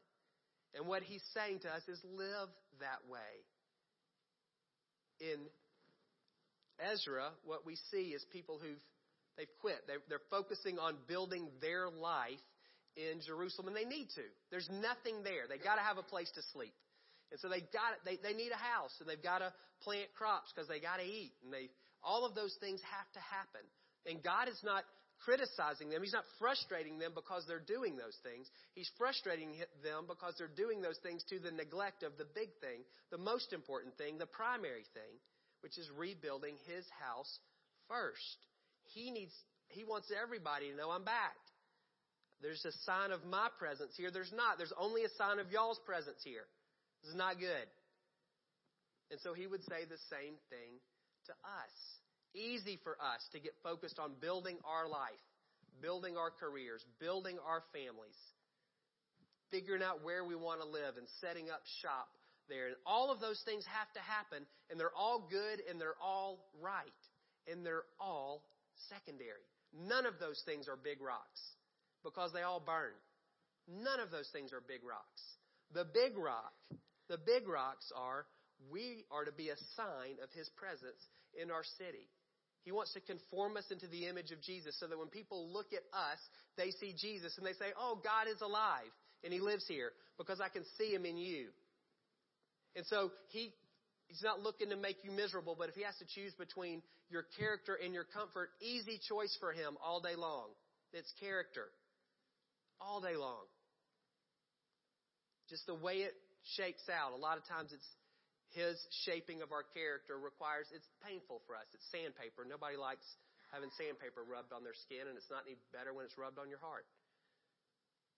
And 0.76 0.88
what 0.88 1.04
he's 1.04 1.24
saying 1.34 1.60
to 1.60 1.69
us 1.69 1.82
is 1.88 2.00
live 2.04 2.50
that 2.80 3.10
way. 3.10 3.19
in 5.19 5.38
Ezra, 6.80 7.30
what 7.45 7.65
we 7.65 7.76
see 7.91 8.13
is 8.13 8.26
people 8.32 8.60
who've 8.62 8.82
they've 9.38 9.47
quit. 9.62 9.82
They're, 9.88 10.02
they're 10.10 10.28
focusing 10.30 10.80
on 10.80 10.97
building 11.08 11.47
their 11.62 11.89
life 11.89 12.41
in 12.96 13.22
Jerusalem, 13.26 13.68
and 13.70 13.78
they 13.78 13.88
need 13.88 14.10
to. 14.16 14.26
There's 14.50 14.70
nothing 14.70 15.24
there. 15.24 15.48
They 15.48 15.58
got 15.58 15.76
to 15.76 15.86
have 15.86 15.98
a 15.98 16.06
place 16.06 16.32
to 16.36 16.44
sleep, 16.54 16.76
and 17.32 17.40
so 17.40 17.48
they 17.48 17.62
got 17.62 18.00
they 18.06 18.18
they 18.22 18.34
need 18.34 18.52
a 18.52 18.60
house, 18.60 18.94
and 19.00 19.08
they've 19.08 19.22
got 19.22 19.40
to 19.40 19.54
plant 19.84 20.12
crops 20.18 20.52
because 20.54 20.68
they 20.68 20.80
got 20.80 20.98
to 20.98 21.08
eat, 21.08 21.34
and 21.44 21.54
they 21.54 21.70
all 22.04 22.26
of 22.26 22.36
those 22.36 22.56
things 22.60 22.82
have 22.84 23.10
to 23.14 23.22
happen. 23.22 23.64
And 24.06 24.24
God 24.24 24.50
is 24.50 24.60
not 24.64 24.84
criticizing 25.24 25.90
them. 25.90 26.02
He's 26.02 26.18
not 26.18 26.26
frustrating 26.40 26.98
them 26.98 27.14
because 27.14 27.46
they're 27.46 27.62
doing 27.62 27.96
those 27.96 28.18
things. 28.26 28.50
He's 28.74 28.90
frustrating 28.98 29.54
them 29.84 30.10
because 30.10 30.34
they're 30.38 30.50
doing 30.50 30.82
those 30.82 30.98
things 31.04 31.24
to 31.30 31.40
the 31.40 31.52
neglect 31.52 32.02
of 32.04 32.18
the 32.18 32.26
big 32.26 32.50
thing, 32.60 32.82
the 33.12 33.22
most 33.22 33.54
important 33.54 33.98
thing, 33.98 34.18
the 34.18 34.26
primary 34.26 34.86
thing, 34.94 35.14
which 35.62 35.78
is 35.78 35.88
rebuilding 35.96 36.56
his 36.66 36.86
house 36.98 37.30
first. 37.88 38.38
He 38.94 39.12
needs 39.12 39.34
he 39.70 39.86
wants 39.86 40.12
everybody 40.12 40.72
to 40.72 40.76
know 40.76 40.92
I'm 40.92 41.06
back. 41.06 41.38
There's 42.42 42.66
a 42.66 42.74
sign 42.86 43.12
of 43.12 43.22
my 43.26 43.50
presence 43.60 43.94
here. 43.96 44.10
There's 44.10 44.34
not. 44.34 44.58
There's 44.58 44.74
only 44.78 45.04
a 45.04 45.14
sign 45.18 45.38
of 45.38 45.52
y'all's 45.52 45.80
presence 45.86 46.20
here. 46.26 46.50
This 47.02 47.12
is 47.12 47.18
not 47.18 47.40
good. 47.40 47.70
And 49.12 49.20
so 49.22 49.34
he 49.34 49.46
would 49.46 49.62
say 49.64 49.86
the 49.86 50.02
same 50.10 50.36
thing 50.50 50.82
to 51.30 51.34
us. 51.46 51.76
Easy 52.34 52.80
for 52.84 52.98
us 52.98 53.22
to 53.34 53.40
get 53.40 53.54
focused 53.62 54.00
on 54.00 54.14
building 54.22 54.58
our 54.66 54.88
life, 54.88 55.22
building 55.82 56.18
our 56.18 56.32
careers, 56.32 56.84
building 57.00 57.38
our 57.46 57.62
families, 57.74 58.18
figuring 59.52 59.84
out 59.84 60.04
where 60.04 60.24
we 60.24 60.36
want 60.36 60.62
to 60.62 60.68
live 60.68 60.98
and 60.98 61.06
setting 61.20 61.50
up 61.50 61.62
shop 61.84 62.08
there. 62.50 62.68
And 62.68 62.76
all 62.86 63.12
of 63.12 63.20
those 63.20 63.42
things 63.46 63.66
have 63.68 63.92
to 63.94 64.02
happen, 64.02 64.48
and 64.70 64.80
they're 64.80 64.96
all 64.96 65.28
good 65.30 65.62
and 65.70 65.80
they're 65.80 66.00
all 66.02 66.40
right, 66.62 67.02
and 67.52 67.66
they're 67.66 67.86
all 68.00 68.44
secondary. 68.90 69.46
None 69.76 70.06
of 70.06 70.18
those 70.20 70.42
things 70.46 70.68
are 70.68 70.80
big 70.80 71.02
rocks 71.02 71.40
because 72.04 72.34
they 72.34 72.42
all 72.42 72.60
burn. 72.60 72.94
None 73.68 74.00
of 74.00 74.12
those 74.12 74.30
things 74.34 74.54
are 74.54 74.62
big 74.62 74.82
rocks. 74.84 75.22
The 75.74 75.86
big 75.86 76.18
rock, 76.18 76.54
the 77.08 77.18
big 77.18 77.48
rocks 77.48 77.92
are 77.96 78.26
we 78.70 79.06
are 79.10 79.26
to 79.26 79.32
be 79.32 79.50
a 79.50 79.58
sign 79.76 80.22
of 80.22 80.30
His 80.34 80.50
presence 80.58 81.00
in 81.40 81.50
our 81.50 81.64
city. 81.78 82.10
He 82.64 82.72
wants 82.72 82.94
to 82.94 83.02
conform 83.02 83.58
us 83.58 83.66
into 83.72 83.88
the 83.88 84.06
image 84.06 84.32
of 84.32 84.42
Jesus 84.42 84.78
so 84.80 84.86
that 84.88 84.98
when 84.98 85.08
people 85.08 85.50
look 85.52 85.74
at 85.74 85.82
us, 85.98 86.20
they 86.58 86.70
see 86.72 86.94
Jesus 86.94 87.38
and 87.38 87.46
they 87.46 87.54
say, 87.54 87.74
Oh, 87.78 88.00
God 88.04 88.28
is 88.30 88.42
alive 88.42 88.92
and 89.24 89.34
He 89.34 89.40
lives 89.40 89.66
here 89.68 89.92
because 90.18 90.40
I 90.40 90.50
can 90.50 90.64
see 90.78 90.94
Him 90.94 91.06
in 91.06 91.18
you. 91.18 91.48
And 92.76 92.86
so 92.86 93.12
He, 93.30 93.54
He's 94.08 94.22
not 94.22 94.42
looking 94.42 94.70
to 94.70 94.76
make 94.76 94.98
you 95.04 95.12
miserable, 95.12 95.56
but 95.58 95.70
if 95.70 95.76
He 95.76 95.84
has 95.84 95.98
to 95.98 96.06
choose 96.06 96.34
between 96.36 96.84
your 97.10 97.26
character 97.40 97.78
and 97.84 97.94
your 97.94 98.06
comfort, 98.06 98.50
easy 98.62 99.00
choice 99.10 99.36
for 99.40 99.54
Him 99.54 99.78
all 99.84 100.02
day 100.02 100.16
long. 100.16 100.50
It's 100.94 101.12
character 101.20 101.70
all 102.82 103.00
day 103.00 103.15
long. 103.15 103.46
Just 105.50 105.67
the 105.70 105.78
way 105.78 106.04
it 106.04 106.15
shakes 106.58 106.89
out. 106.89 107.13
A 107.13 107.22
lot 107.22 107.38
of 107.38 107.46
times 107.46 107.70
it's 107.72 107.88
his 108.52 108.76
shaping 109.08 109.39
of 109.39 109.56
our 109.56 109.63
character 109.72 110.20
requires, 110.20 110.67
it's 110.76 110.88
painful 111.06 111.39
for 111.48 111.56
us. 111.56 111.67
It's 111.72 111.88
sandpaper. 111.88 112.44
Nobody 112.44 112.76
likes 112.76 113.06
having 113.56 113.72
sandpaper 113.80 114.24
rubbed 114.24 114.52
on 114.52 114.63
their 114.63 114.76
skin, 114.76 115.08
and 115.08 115.15
it's 115.15 115.32
not 115.32 115.48
any 115.48 115.60
better 115.72 115.96
when 115.96 116.04
it's 116.04 116.20
rubbed 116.20 116.39
on 116.39 116.52
your 116.52 116.60
heart. 116.60 116.88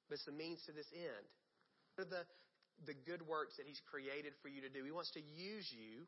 But 0.10 0.21
it's 0.21 0.26
the 0.30 0.34
means 0.34 0.62
to 0.65 0.73
this 0.73 0.89
end. 0.93 1.26
What 1.93 2.10
are 2.10 2.10
the, 2.10 2.23
the 2.86 2.97
good 3.06 3.26
works 3.26 3.58
that 3.62 3.69
he's 3.69 3.82
created 3.89 4.34
for 4.41 4.49
you 4.49 4.62
to 4.65 4.69
do? 4.73 4.82
He 4.86 4.93
wants 4.93 5.13
to 5.13 5.21
use 5.21 5.69
you 5.69 6.06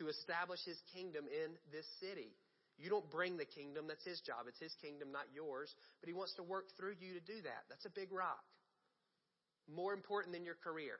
to 0.00 0.08
establish 0.08 0.60
his 0.64 0.80
kingdom 0.92 1.28
in 1.28 1.52
this 1.72 1.84
city. 2.00 2.32
You 2.80 2.88
don't 2.88 3.08
bring 3.12 3.36
the 3.36 3.44
kingdom, 3.44 3.84
that's 3.86 4.04
his 4.04 4.20
job. 4.24 4.48
It's 4.48 4.58
his 4.58 4.72
kingdom, 4.80 5.12
not 5.12 5.28
yours. 5.36 5.68
But 6.00 6.08
he 6.08 6.16
wants 6.16 6.32
to 6.40 6.42
work 6.42 6.72
through 6.80 6.96
you 6.96 7.12
to 7.12 7.20
do 7.20 7.44
that. 7.44 7.68
That's 7.68 7.84
a 7.84 7.92
big 7.92 8.08
rock. 8.10 8.40
More 9.68 9.92
important 9.92 10.32
than 10.32 10.48
your 10.48 10.56
career 10.56 10.96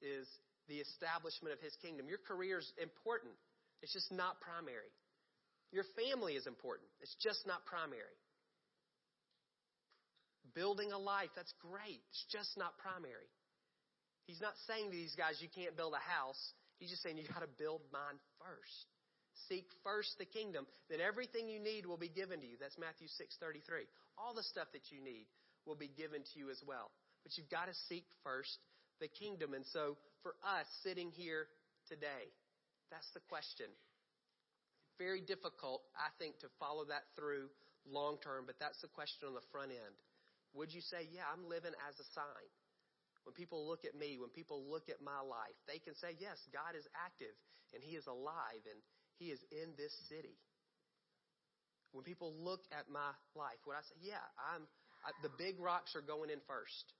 is 0.00 0.30
the 0.70 0.78
establishment 0.78 1.52
of 1.52 1.60
his 1.60 1.74
kingdom. 1.82 2.06
Your 2.06 2.22
career 2.22 2.62
is 2.62 2.70
important. 2.78 3.34
It's 3.82 3.92
just 3.92 4.14
not 4.14 4.38
primary. 4.40 4.94
Your 5.74 5.84
family 5.98 6.38
is 6.38 6.46
important. 6.46 6.86
It's 7.02 7.16
just 7.18 7.42
not 7.46 7.66
primary. 7.66 8.14
Building 10.54 10.92
a 10.92 10.98
life, 10.98 11.34
that's 11.34 11.52
great. 11.58 11.98
It's 12.14 12.26
just 12.30 12.54
not 12.56 12.78
primary. 12.78 13.26
He's 14.26 14.40
not 14.40 14.54
saying 14.70 14.86
to 14.86 14.96
these 14.96 15.16
guys, 15.18 15.42
you 15.42 15.48
can't 15.50 15.76
build 15.76 15.94
a 15.98 16.04
house. 16.04 16.38
He's 16.78 16.90
just 16.90 17.02
saying 17.02 17.18
you 17.18 17.26
got 17.26 17.42
to 17.42 17.50
build 17.58 17.82
mine 17.90 18.22
first. 18.38 18.86
Seek 19.48 19.66
first 19.82 20.18
the 20.18 20.24
kingdom, 20.24 20.66
then 20.90 21.00
everything 21.00 21.48
you 21.48 21.58
need 21.58 21.86
will 21.86 21.96
be 21.96 22.08
given 22.08 22.40
to 22.40 22.46
you. 22.46 22.56
That's 22.60 22.78
Matthew 22.78 23.08
6:33. 23.08 23.88
All 24.18 24.34
the 24.34 24.42
stuff 24.42 24.68
that 24.72 24.92
you 24.92 25.00
need 25.00 25.26
will 25.66 25.76
be 25.76 25.88
given 25.88 26.22
to 26.22 26.38
you 26.38 26.50
as 26.50 26.62
well. 26.66 26.90
But 27.22 27.36
you've 27.38 27.50
got 27.50 27.66
to 27.66 27.74
seek 27.88 28.04
first 28.24 28.58
the 29.00 29.08
kingdom. 29.08 29.54
And 29.54 29.64
so 29.66 29.96
for 30.22 30.34
us 30.42 30.66
sitting 30.82 31.10
here 31.10 31.46
today, 31.88 32.30
that's 32.90 33.08
the 33.14 33.24
question. 33.28 33.66
Very 34.98 35.20
difficult, 35.20 35.82
I 35.96 36.10
think, 36.18 36.38
to 36.40 36.48
follow 36.60 36.84
that 36.86 37.08
through 37.16 37.48
long 37.88 38.18
term, 38.22 38.44
but 38.46 38.58
that's 38.60 38.80
the 38.82 38.92
question 38.92 39.26
on 39.26 39.34
the 39.34 39.48
front 39.50 39.72
end. 39.72 39.96
Would 40.54 40.70
you 40.70 40.84
say, 40.84 41.08
yeah, 41.10 41.24
I'm 41.32 41.48
living 41.48 41.72
as 41.88 41.96
a 41.96 42.06
sign? 42.12 42.48
When 43.24 43.32
people 43.32 43.66
look 43.66 43.86
at 43.86 43.94
me, 43.94 44.18
when 44.18 44.30
people 44.30 44.66
look 44.68 44.90
at 44.90 45.00
my 45.00 45.22
life, 45.22 45.56
they 45.66 45.78
can 45.78 45.94
say, 45.96 46.18
yes, 46.18 46.36
God 46.52 46.76
is 46.76 46.84
active 46.92 47.32
and 47.72 47.80
He 47.80 47.96
is 47.96 48.06
alive 48.06 48.62
and 48.68 48.78
he 49.22 49.30
is 49.30 49.38
in 49.54 49.70
this 49.78 49.94
city. 50.10 50.34
When 51.94 52.02
people 52.02 52.34
look 52.34 52.66
at 52.74 52.90
my 52.90 53.14
life, 53.38 53.62
would 53.70 53.78
I 53.78 53.86
say, 53.86 53.94
yeah, 54.02 54.24
I'm, 54.34 54.66
I, 55.06 55.14
the 55.22 55.30
big 55.38 55.62
rocks 55.62 55.94
are 55.94 56.02
going 56.02 56.34
in 56.34 56.42
first. 56.50 56.90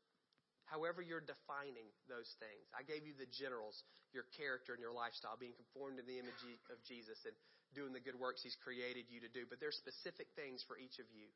However, 0.71 1.03
you're 1.03 1.25
defining 1.25 1.91
those 2.07 2.31
things. 2.39 2.63
I 2.71 2.87
gave 2.87 3.03
you 3.03 3.19
the 3.19 3.27
generals, 3.27 3.83
your 4.15 4.31
character 4.39 4.77
and 4.77 4.79
your 4.79 4.95
lifestyle, 4.95 5.35
being 5.35 5.57
conformed 5.59 5.99
to 5.99 6.07
the 6.07 6.23
image 6.23 6.39
of 6.71 6.79
Jesus 6.87 7.19
and 7.27 7.35
doing 7.75 7.91
the 7.91 8.05
good 8.05 8.15
works 8.15 8.45
He's 8.45 8.57
created 8.63 9.11
you 9.11 9.19
to 9.25 9.33
do. 9.33 9.49
But 9.49 9.59
there's 9.59 9.81
specific 9.81 10.31
things 10.39 10.63
for 10.63 10.79
each 10.79 11.03
of 11.03 11.09
you. 11.11 11.27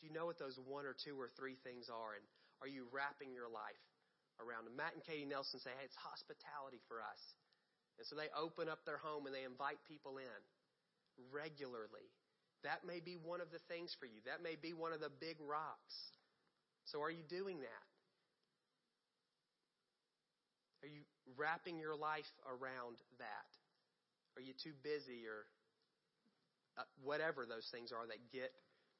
Do 0.00 0.10
you 0.10 0.12
know 0.12 0.26
what 0.26 0.40
those 0.40 0.58
one 0.58 0.88
or 0.88 0.96
two 0.98 1.14
or 1.14 1.30
three 1.38 1.54
things 1.62 1.86
are? 1.86 2.18
And 2.18 2.24
are 2.58 2.66
you 2.66 2.90
wrapping 2.90 3.30
your 3.30 3.46
life 3.46 3.84
around 4.42 4.66
them? 4.66 4.74
Matt 4.74 4.98
and 4.98 5.04
Katie 5.04 5.28
Nelson 5.28 5.62
say, 5.62 5.70
hey, 5.78 5.86
it's 5.86 6.00
hospitality 6.00 6.82
for 6.90 7.04
us. 7.04 7.20
And 7.98 8.06
so 8.06 8.16
they 8.16 8.30
open 8.34 8.68
up 8.68 8.84
their 8.84 8.98
home 8.98 9.26
and 9.26 9.34
they 9.34 9.44
invite 9.44 9.78
people 9.86 10.18
in 10.18 10.40
regularly. 11.30 12.08
That 12.64 12.86
may 12.86 13.00
be 13.02 13.18
one 13.18 13.40
of 13.40 13.50
the 13.50 13.60
things 13.66 13.94
for 13.98 14.06
you. 14.06 14.22
That 14.24 14.42
may 14.42 14.54
be 14.54 14.72
one 14.72 14.92
of 14.92 15.00
the 15.00 15.10
big 15.10 15.36
rocks. 15.42 15.94
So 16.86 17.02
are 17.02 17.10
you 17.10 17.22
doing 17.26 17.60
that? 17.60 17.86
Are 20.82 20.90
you 20.90 21.06
wrapping 21.38 21.78
your 21.78 21.94
life 21.94 22.26
around 22.46 22.98
that? 23.18 23.50
Are 24.34 24.42
you 24.42 24.54
too 24.56 24.74
busy 24.82 25.26
or 25.30 25.46
uh, 26.78 26.88
whatever 27.04 27.46
those 27.46 27.68
things 27.70 27.94
are 27.94 28.06
that 28.06 28.18
get 28.34 28.50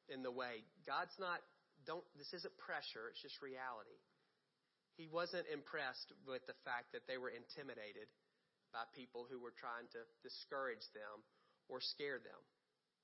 in 0.07 0.23
the 0.23 0.31
way? 0.31 0.63
God's 0.87 1.15
not, 1.19 1.43
don't, 1.87 2.05
this 2.15 2.31
isn't 2.31 2.55
pressure, 2.63 3.11
it's 3.11 3.23
just 3.23 3.43
reality. 3.43 3.99
He 4.95 5.09
wasn't 5.09 5.49
impressed 5.51 6.13
with 6.29 6.45
the 6.47 6.55
fact 6.63 6.93
that 6.93 7.09
they 7.09 7.17
were 7.17 7.33
intimidated 7.33 8.07
by 8.73 8.89
people 8.97 9.29
who 9.29 9.39
were 9.39 9.55
trying 9.55 9.87
to 9.93 10.01
discourage 10.25 10.85
them 10.97 11.21
or 11.69 11.79
scare 11.79 12.19
them. 12.19 12.41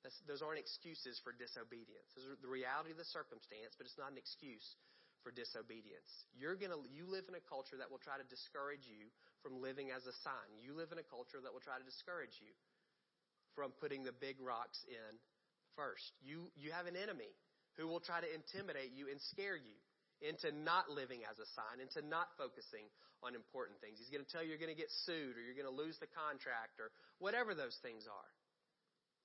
That's, 0.02 0.16
those 0.24 0.42
aren't 0.42 0.62
excuses 0.62 1.20
for 1.20 1.34
disobedience. 1.36 2.08
Those 2.16 2.32
are 2.32 2.40
the 2.40 2.50
reality 2.50 2.94
of 2.94 3.00
the 3.00 3.08
circumstance, 3.08 3.76
but 3.76 3.84
it's 3.84 3.98
not 3.98 4.14
an 4.14 4.20
excuse 4.20 4.64
for 5.22 5.34
disobedience. 5.34 6.08
You're 6.32 6.54
gonna, 6.54 6.78
you 6.88 7.04
live 7.04 7.26
in 7.26 7.34
a 7.34 7.44
culture 7.44 7.74
that 7.76 7.90
will 7.90 8.00
try 8.00 8.16
to 8.16 8.26
discourage 8.30 8.86
you 8.86 9.10
from 9.42 9.58
living 9.58 9.90
as 9.90 10.06
a 10.06 10.14
sign. 10.22 10.62
You 10.62 10.72
live 10.72 10.94
in 10.94 11.02
a 11.02 11.06
culture 11.06 11.42
that 11.42 11.50
will 11.50 11.62
try 11.62 11.76
to 11.76 11.86
discourage 11.86 12.38
you 12.38 12.54
from 13.58 13.74
putting 13.82 14.06
the 14.06 14.14
big 14.14 14.38
rocks 14.38 14.78
in 14.86 15.18
first. 15.74 16.14
You, 16.22 16.46
you 16.54 16.70
have 16.70 16.86
an 16.86 16.94
enemy 16.94 17.34
who 17.74 17.90
will 17.90 17.98
try 18.02 18.22
to 18.22 18.30
intimidate 18.30 18.94
you 18.94 19.10
and 19.10 19.18
scare 19.34 19.58
you 19.58 19.78
into 20.20 20.50
not 20.50 20.90
living 20.90 21.22
as 21.26 21.38
a 21.38 21.46
sign, 21.54 21.78
into 21.78 22.02
not 22.02 22.30
focusing 22.34 22.90
on 23.22 23.34
important 23.34 23.78
things. 23.78 23.98
He's 23.98 24.10
going 24.10 24.22
to 24.24 24.30
tell 24.30 24.42
you 24.42 24.50
you're 24.50 24.62
going 24.62 24.74
to 24.74 24.78
get 24.78 24.90
sued 25.06 25.34
or 25.38 25.42
you're 25.42 25.58
going 25.58 25.70
to 25.70 25.74
lose 25.74 25.98
the 25.98 26.10
contract 26.10 26.78
or 26.82 26.90
whatever 27.18 27.54
those 27.54 27.78
things 27.82 28.06
are. 28.06 28.30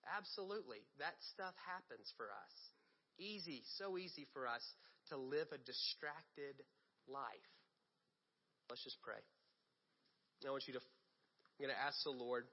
Absolutely. 0.09 0.83
That 0.99 1.15
stuff 1.33 1.55
happens 1.63 2.11
for 2.17 2.29
us. 2.29 2.55
Easy, 3.17 3.61
so 3.77 3.97
easy 3.97 4.25
for 4.33 4.49
us 4.49 4.63
to 5.09 5.17
live 5.17 5.47
a 5.53 5.61
distracted 5.61 6.57
life. 7.05 7.51
Let's 8.69 8.83
just 8.83 9.01
pray. 9.05 9.21
I 10.43 10.51
want 10.51 10.67
you 10.67 10.75
to, 10.75 10.83
I'm 10.83 11.59
going 11.63 11.71
to 11.71 11.79
ask 11.79 12.03
the 12.03 12.11
Lord 12.11 12.43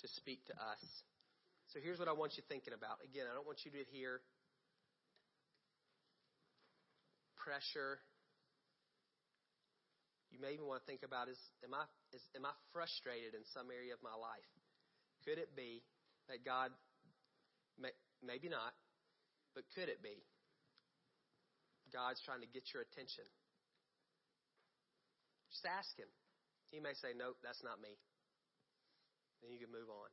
to 0.00 0.06
speak 0.16 0.46
to 0.48 0.54
us. 0.56 0.80
So 1.74 1.80
here's 1.80 1.98
what 1.98 2.08
I 2.08 2.16
want 2.16 2.36
you 2.36 2.44
thinking 2.48 2.72
about. 2.72 3.00
Again, 3.04 3.28
I 3.28 3.34
don't 3.36 3.44
want 3.44 3.64
you 3.64 3.72
to 3.72 3.84
hear 3.92 4.20
pressure 7.42 7.98
You 10.32 10.40
may 10.40 10.56
even 10.56 10.64
want 10.64 10.80
to 10.80 10.88
think 10.88 11.04
about 11.04 11.28
is 11.28 11.36
am 11.60 11.76
I 11.76 11.84
is 12.16 12.24
am 12.32 12.48
I 12.48 12.56
frustrated 12.72 13.36
in 13.36 13.44
some 13.52 13.68
area 13.68 13.92
of 13.92 14.00
my 14.00 14.16
life? 14.16 14.48
Could 15.28 15.36
it 15.36 15.52
be 15.52 15.84
that 16.32 16.40
God 16.40 16.72
may, 17.76 17.92
maybe 18.24 18.48
not, 18.48 18.72
but 19.52 19.68
could 19.76 19.92
it 19.92 20.00
be 20.00 20.24
God's 21.92 22.24
trying 22.24 22.40
to 22.40 22.48
get 22.48 22.72
your 22.72 22.80
attention? 22.80 23.28
Just 25.52 25.68
ask 25.68 25.92
him. 26.00 26.08
He 26.72 26.80
may 26.80 26.96
say, 26.96 27.12
"Nope, 27.12 27.36
that's 27.44 27.60
not 27.60 27.76
me." 27.84 27.92
Then 29.44 29.52
you 29.52 29.60
can 29.60 29.68
move 29.68 29.92
on. 29.92 30.08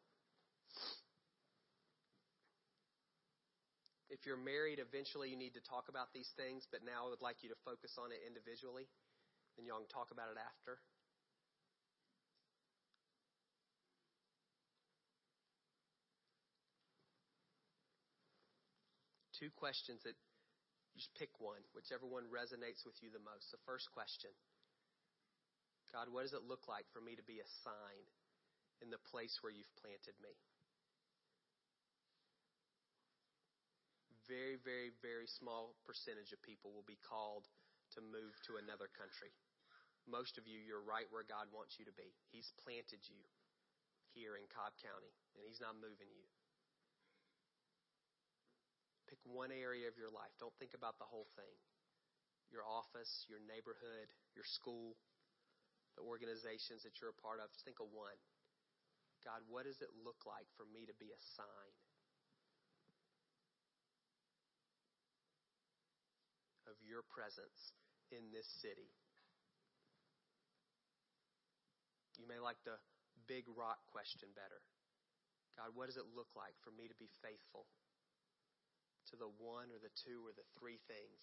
If 4.09 4.25
you're 4.25 4.41
married, 4.41 4.81
eventually 4.81 5.29
you 5.29 5.37
need 5.37 5.53
to 5.53 5.61
talk 5.61 5.85
about 5.85 6.09
these 6.17 6.33
things, 6.33 6.65
but 6.65 6.81
now 6.81 7.05
I 7.05 7.09
would 7.13 7.21
like 7.21 7.45
you 7.45 7.49
to 7.53 7.59
focus 7.61 7.93
on 8.01 8.09
it 8.09 8.25
individually, 8.25 8.89
and 9.57 9.69
y'all 9.69 9.85
can 9.85 9.93
talk 9.93 10.09
about 10.09 10.33
it 10.33 10.39
after. 10.41 10.81
Two 19.37 19.53
questions 19.55 20.01
that 20.03 20.17
you 20.91 20.99
just 20.99 21.13
pick 21.15 21.31
one, 21.37 21.61
whichever 21.71 22.03
one 22.03 22.27
resonates 22.27 22.83
with 22.83 22.97
you 22.99 23.13
the 23.13 23.23
most. 23.23 23.53
The 23.53 23.61
first 23.63 23.87
question 23.93 24.33
God, 25.93 26.09
what 26.09 26.25
does 26.25 26.33
it 26.33 26.45
look 26.45 26.67
like 26.67 26.85
for 26.93 27.01
me 27.01 27.15
to 27.15 27.25
be 27.25 27.41
a 27.41 27.49
sign 27.63 28.03
in 28.81 28.89
the 28.89 29.01
place 29.09 29.37
where 29.41 29.53
you've 29.53 29.69
planted 29.81 30.17
me? 30.21 30.33
Very, 34.29 34.61
very, 34.61 34.93
very 35.01 35.25
small 35.25 35.73
percentage 35.89 36.29
of 36.29 36.39
people 36.45 36.69
will 36.69 36.85
be 36.85 37.01
called 37.01 37.49
to 37.97 38.05
move 38.05 38.37
to 38.45 38.61
another 38.61 38.85
country. 38.93 39.33
Most 40.05 40.37
of 40.37 40.45
you, 40.45 40.61
you're 40.61 40.85
right 40.85 41.09
where 41.09 41.25
God 41.25 41.49
wants 41.49 41.81
you 41.81 41.85
to 41.89 41.95
be. 41.97 42.13
He's 42.29 42.53
planted 42.61 43.01
you 43.09 43.25
here 44.13 44.37
in 44.37 44.45
Cobb 44.53 44.77
County, 44.77 45.09
and 45.33 45.41
He's 45.41 45.61
not 45.61 45.77
moving 45.81 46.09
you. 46.13 46.25
Pick 49.09 49.21
one 49.25 49.49
area 49.49 49.89
of 49.89 49.97
your 49.97 50.13
life. 50.13 50.29
Don't 50.37 50.53
think 50.61 50.77
about 50.77 51.01
the 51.01 51.09
whole 51.09 51.25
thing. 51.33 51.57
Your 52.53 52.65
office, 52.65 53.25
your 53.25 53.41
neighborhood, 53.41 54.13
your 54.37 54.45
school, 54.45 54.93
the 55.97 56.05
organizations 56.05 56.85
that 56.85 57.01
you're 57.01 57.13
a 57.13 57.21
part 57.21 57.41
of. 57.41 57.49
Just 57.49 57.65
think 57.65 57.81
of 57.81 57.89
one. 57.89 58.17
God, 59.25 59.41
what 59.49 59.65
does 59.65 59.81
it 59.81 59.89
look 60.05 60.29
like 60.29 60.45
for 60.53 60.69
me 60.69 60.85
to 60.85 60.95
be 61.01 61.09
a 61.09 61.21
sign? 61.35 61.73
Your 66.89 67.05
presence 67.05 67.77
in 68.09 68.33
this 68.33 68.49
city. 68.65 68.89
You 72.17 72.25
may 72.25 72.41
like 72.41 72.57
the 72.65 72.81
big 73.29 73.45
rock 73.47 73.77
question 73.93 74.33
better. 74.33 74.59
God, 75.53 75.77
what 75.77 75.87
does 75.87 76.01
it 76.01 76.09
look 76.17 76.33
like 76.33 76.57
for 76.65 76.73
me 76.73 76.89
to 76.89 76.97
be 76.97 77.07
faithful 77.21 77.69
to 79.13 79.15
the 79.15 79.29
one 79.37 79.69
or 79.69 79.79
the 79.79 79.93
two 79.93 80.25
or 80.25 80.33
the 80.33 80.45
three 80.57 80.81
things 80.89 81.21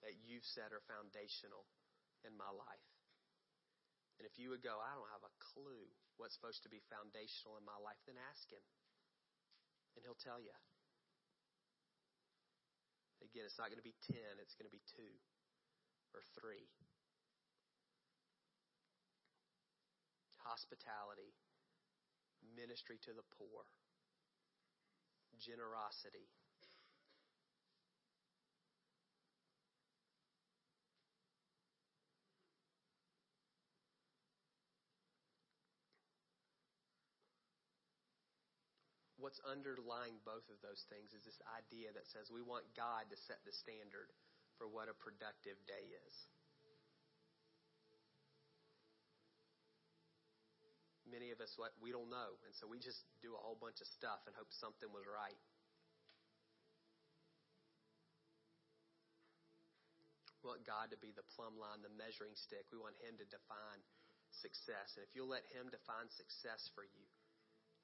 that 0.00 0.16
you've 0.24 0.48
said 0.48 0.72
are 0.72 0.82
foundational 0.88 1.68
in 2.24 2.32
my 2.34 2.48
life? 2.48 2.88
And 4.16 4.24
if 4.24 4.40
you 4.40 4.48
would 4.48 4.64
go, 4.64 4.80
I 4.80 4.96
don't 4.96 5.12
have 5.12 5.28
a 5.28 5.38
clue 5.52 5.92
what's 6.16 6.32
supposed 6.32 6.64
to 6.64 6.72
be 6.72 6.80
foundational 6.88 7.60
in 7.60 7.68
my 7.68 7.76
life, 7.76 8.00
then 8.08 8.16
ask 8.32 8.48
Him. 8.48 8.64
And 9.94 10.00
He'll 10.08 10.16
tell 10.16 10.40
you. 10.40 10.56
Again, 13.24 13.44
it's 13.48 13.58
not 13.58 13.72
going 13.72 13.80
to 13.80 13.86
be 13.86 13.96
10, 14.06 14.16
it's 14.40 14.56
going 14.56 14.68
to 14.68 14.72
be 14.72 14.84
2 14.96 15.02
or 16.14 16.20
3. 16.36 16.68
Hospitality, 20.44 21.34
ministry 22.54 22.96
to 23.02 23.12
the 23.12 23.26
poor, 23.34 23.66
generosity. 25.36 26.30
What's 39.26 39.42
underlying 39.42 40.14
both 40.22 40.46
of 40.54 40.62
those 40.62 40.86
things 40.86 41.10
is 41.10 41.26
this 41.26 41.42
idea 41.58 41.90
that 41.90 42.06
says 42.14 42.30
we 42.30 42.46
want 42.46 42.62
God 42.78 43.10
to 43.10 43.18
set 43.26 43.42
the 43.42 43.50
standard 43.50 44.06
for 44.54 44.70
what 44.70 44.86
a 44.86 44.94
productive 44.94 45.58
day 45.66 45.82
is. 46.06 46.14
Many 51.10 51.34
of 51.34 51.42
us, 51.42 51.50
what 51.58 51.74
we 51.82 51.90
don't 51.90 52.06
know, 52.06 52.38
and 52.46 52.54
so 52.54 52.70
we 52.70 52.78
just 52.78 53.02
do 53.18 53.34
a 53.34 53.40
whole 53.42 53.58
bunch 53.58 53.82
of 53.82 53.90
stuff 53.90 54.22
and 54.30 54.34
hope 54.38 54.54
something 54.62 54.86
was 54.94 55.10
right. 55.10 55.42
We 60.38 60.54
want 60.54 60.62
God 60.62 60.94
to 60.94 60.98
be 61.02 61.10
the 61.10 61.26
plumb 61.34 61.58
line, 61.58 61.82
the 61.82 61.90
measuring 61.98 62.38
stick. 62.38 62.70
We 62.70 62.78
want 62.78 62.94
Him 63.02 63.18
to 63.18 63.26
define 63.26 63.82
success. 64.30 64.94
And 64.94 65.02
if 65.02 65.10
you'll 65.18 65.30
let 65.30 65.42
Him 65.50 65.66
define 65.74 66.06
success 66.14 66.70
for 66.78 66.86
you, 66.86 67.06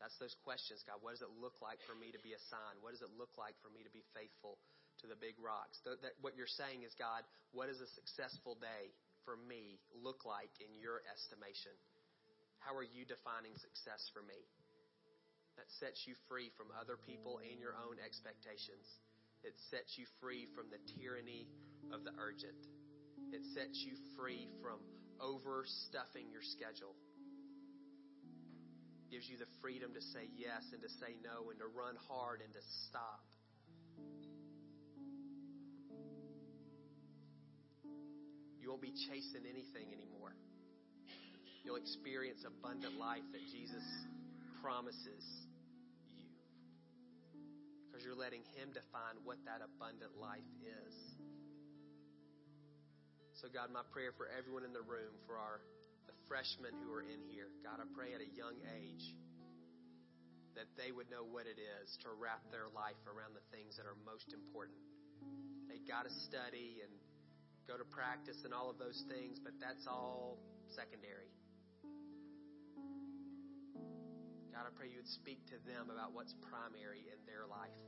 that's 0.03 0.19
those 0.19 0.35
questions, 0.43 0.83
God. 0.83 0.99
What 0.99 1.15
does 1.15 1.23
it 1.23 1.31
look 1.39 1.63
like 1.63 1.79
for 1.87 1.95
me 1.95 2.11
to 2.11 2.19
be 2.19 2.35
a 2.35 2.43
sign? 2.51 2.83
What 2.83 2.91
does 2.91 3.07
it 3.07 3.15
look 3.15 3.31
like 3.39 3.55
for 3.63 3.71
me 3.71 3.87
to 3.87 3.93
be 3.95 4.03
faithful 4.11 4.59
to 4.99 5.07
the 5.07 5.15
big 5.15 5.39
rocks? 5.39 5.79
That, 5.87 6.03
that, 6.03 6.19
what 6.19 6.35
you're 6.35 6.51
saying 6.51 6.83
is, 6.83 6.91
God, 6.99 7.23
what 7.55 7.71
does 7.71 7.79
a 7.79 7.87
successful 7.95 8.59
day 8.59 8.91
for 9.23 9.39
me 9.39 9.79
look 9.95 10.27
like 10.27 10.51
in 10.59 10.75
your 10.75 11.07
estimation? 11.07 11.71
How 12.59 12.75
are 12.75 12.83
you 12.83 13.07
defining 13.07 13.55
success 13.63 14.03
for 14.11 14.27
me? 14.27 14.43
That 15.55 15.71
sets 15.79 16.03
you 16.11 16.19
free 16.27 16.51
from 16.59 16.75
other 16.75 16.99
people 16.99 17.39
and 17.39 17.63
your 17.63 17.79
own 17.79 18.03
expectations. 18.03 18.83
It 19.47 19.55
sets 19.71 19.95
you 19.95 20.11
free 20.19 20.51
from 20.51 20.67
the 20.75 20.83
tyranny 20.99 21.47
of 21.95 22.03
the 22.03 22.15
urgent. 22.19 22.59
It 23.31 23.47
sets 23.55 23.79
you 23.87 23.95
free 24.19 24.51
from 24.59 24.83
overstuffing 25.23 26.27
your 26.35 26.43
schedule 26.43 26.99
gives 29.13 29.29
you 29.29 29.37
the 29.37 29.53
freedom 29.61 29.93
to 29.93 30.01
say 30.01 30.25
yes 30.41 30.65
and 30.73 30.81
to 30.81 30.89
say 30.89 31.13
no 31.21 31.53
and 31.53 31.61
to 31.61 31.69
run 31.69 31.93
hard 32.09 32.41
and 32.41 32.49
to 32.57 32.65
stop. 32.89 33.21
You 38.57 38.73
won't 38.73 38.81
be 38.81 38.97
chasing 38.97 39.45
anything 39.45 39.93
anymore. 39.93 40.33
You'll 41.61 41.77
experience 41.77 42.49
abundant 42.49 42.97
life 42.97 43.27
that 43.37 43.45
Jesus 43.53 43.85
promises 44.65 45.29
you. 46.17 46.33
Because 47.85 48.01
you're 48.01 48.17
letting 48.17 48.49
Him 48.57 48.73
define 48.73 49.21
what 49.29 49.37
that 49.45 49.61
abundant 49.61 50.17
life 50.17 50.49
is. 50.65 50.95
So, 53.37 53.53
God, 53.53 53.69
my 53.69 53.85
prayer 53.93 54.17
for 54.17 54.25
everyone 54.33 54.65
in 54.65 54.73
the 54.73 54.81
room, 54.81 55.13
for 55.29 55.37
our 55.37 55.61
freshmen 56.43 56.75
who 56.83 56.91
are 56.91 57.07
in 57.07 57.23
here, 57.31 57.55
God, 57.63 57.79
I 57.79 57.87
pray 57.95 58.19
at 58.19 58.19
a 58.19 58.27
young 58.35 58.59
age 58.75 59.15
that 60.59 60.67
they 60.75 60.91
would 60.91 61.07
know 61.07 61.23
what 61.23 61.47
it 61.47 61.55
is 61.55 61.87
to 62.03 62.11
wrap 62.19 62.43
their 62.51 62.67
life 62.75 62.99
around 63.07 63.39
the 63.39 63.47
things 63.55 63.79
that 63.79 63.87
are 63.87 63.95
most 64.03 64.35
important. 64.35 64.75
They 65.71 65.79
got 65.87 66.03
to 66.03 66.11
study 66.27 66.83
and 66.83 66.91
go 67.71 67.79
to 67.79 67.87
practice 67.87 68.43
and 68.43 68.51
all 68.51 68.67
of 68.67 68.75
those 68.75 69.07
things, 69.07 69.39
but 69.39 69.55
that's 69.63 69.87
all 69.87 70.43
secondary. 70.75 71.31
God, 74.51 74.67
I 74.67 74.75
pray 74.75 74.91
you 74.91 74.99
would 74.99 75.15
speak 75.15 75.47
to 75.55 75.63
them 75.63 75.95
about 75.95 76.11
what's 76.11 76.35
primary 76.51 77.07
in 77.07 77.23
their 77.23 77.47
life. 77.47 77.79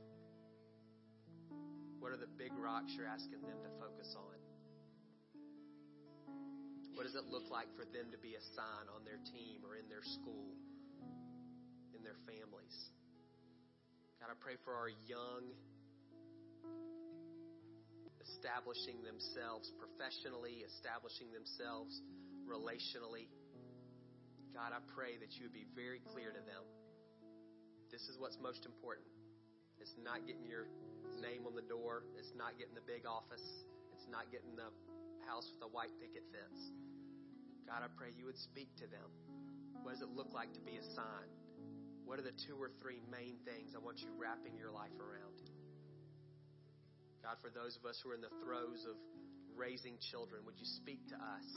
What 1.99 2.15
are 2.15 2.21
the 2.23 2.31
big 2.39 2.55
rocks 2.55 2.95
you're 2.95 3.03
asking 3.03 3.43
them 3.43 3.59
to 3.67 3.71
focus 3.83 4.15
on? 4.15 4.44
What 6.95 7.03
does 7.03 7.19
it 7.19 7.27
look 7.27 7.51
like 7.51 7.67
for 7.75 7.83
them 7.83 8.07
to 8.15 8.19
be 8.23 8.39
a 8.39 8.43
sign 8.55 8.87
on 8.95 9.03
their 9.03 9.19
team 9.27 9.67
or 9.67 9.75
in 9.75 9.91
their 9.91 10.03
school, 10.15 10.55
in 11.91 11.99
their 12.07 12.15
families? 12.23 12.75
God, 14.23 14.31
I 14.31 14.37
pray 14.39 14.55
for 14.63 14.71
our 14.71 14.87
young 15.05 15.51
establishing 18.23 19.03
themselves 19.03 19.69
professionally, 19.75 20.63
establishing 20.63 21.29
themselves 21.35 21.99
relationally. 22.47 23.27
God, 24.55 24.71
I 24.71 24.79
pray 24.95 25.19
that 25.19 25.35
you 25.35 25.51
would 25.51 25.53
be 25.53 25.67
very 25.75 25.99
clear 26.15 26.31
to 26.31 26.41
them. 26.47 26.63
This 27.91 28.07
is 28.07 28.15
what's 28.17 28.39
most 28.39 28.63
important. 28.63 29.05
It's 29.83 29.93
not 29.99 30.23
getting 30.23 30.47
your 30.47 30.71
name 31.19 31.43
on 31.43 31.59
the 31.59 31.67
door. 31.67 32.07
It's 32.15 32.31
not 32.39 32.55
getting 32.55 32.73
the 32.73 32.87
big 32.87 33.03
office. 33.03 33.43
It's 33.91 34.07
not 34.07 34.31
getting 34.31 34.55
the 34.55 34.71
house 35.25 35.49
with 35.51 35.61
a 35.65 35.71
white 35.73 35.91
picket 35.99 36.23
fence. 36.29 36.71
God, 37.65 37.81
I 37.81 37.89
pray 37.97 38.13
you 38.13 38.29
would 38.29 38.37
speak 38.37 38.69
to 38.77 38.87
them. 38.87 39.09
What 39.81 39.97
does 39.97 40.01
it 40.05 40.13
look 40.13 40.33
like 40.33 40.53
to 40.53 40.61
be 40.61 40.77
a 40.77 40.85
sign? 40.93 41.29
What 42.05 42.21
are 42.21 42.25
the 42.25 42.37
two 42.45 42.53
or 42.57 42.69
three 42.81 43.01
main 43.09 43.41
things 43.45 43.73
I 43.73 43.81
want 43.81 43.97
you 43.99 44.13
wrapping 44.17 44.53
your 44.57 44.69
life 44.69 44.93
around? 45.01 45.41
God, 47.25 47.41
for 47.41 47.49
those 47.49 47.73
of 47.73 47.89
us 47.89 47.97
who 48.05 48.13
are 48.13 48.17
in 48.17 48.21
the 48.21 48.33
throes 48.45 48.85
of 48.85 48.93
raising 49.57 49.97
children, 50.13 50.45
would 50.45 50.61
you 50.61 50.69
speak 50.77 51.01
to 51.09 51.17
us? 51.17 51.49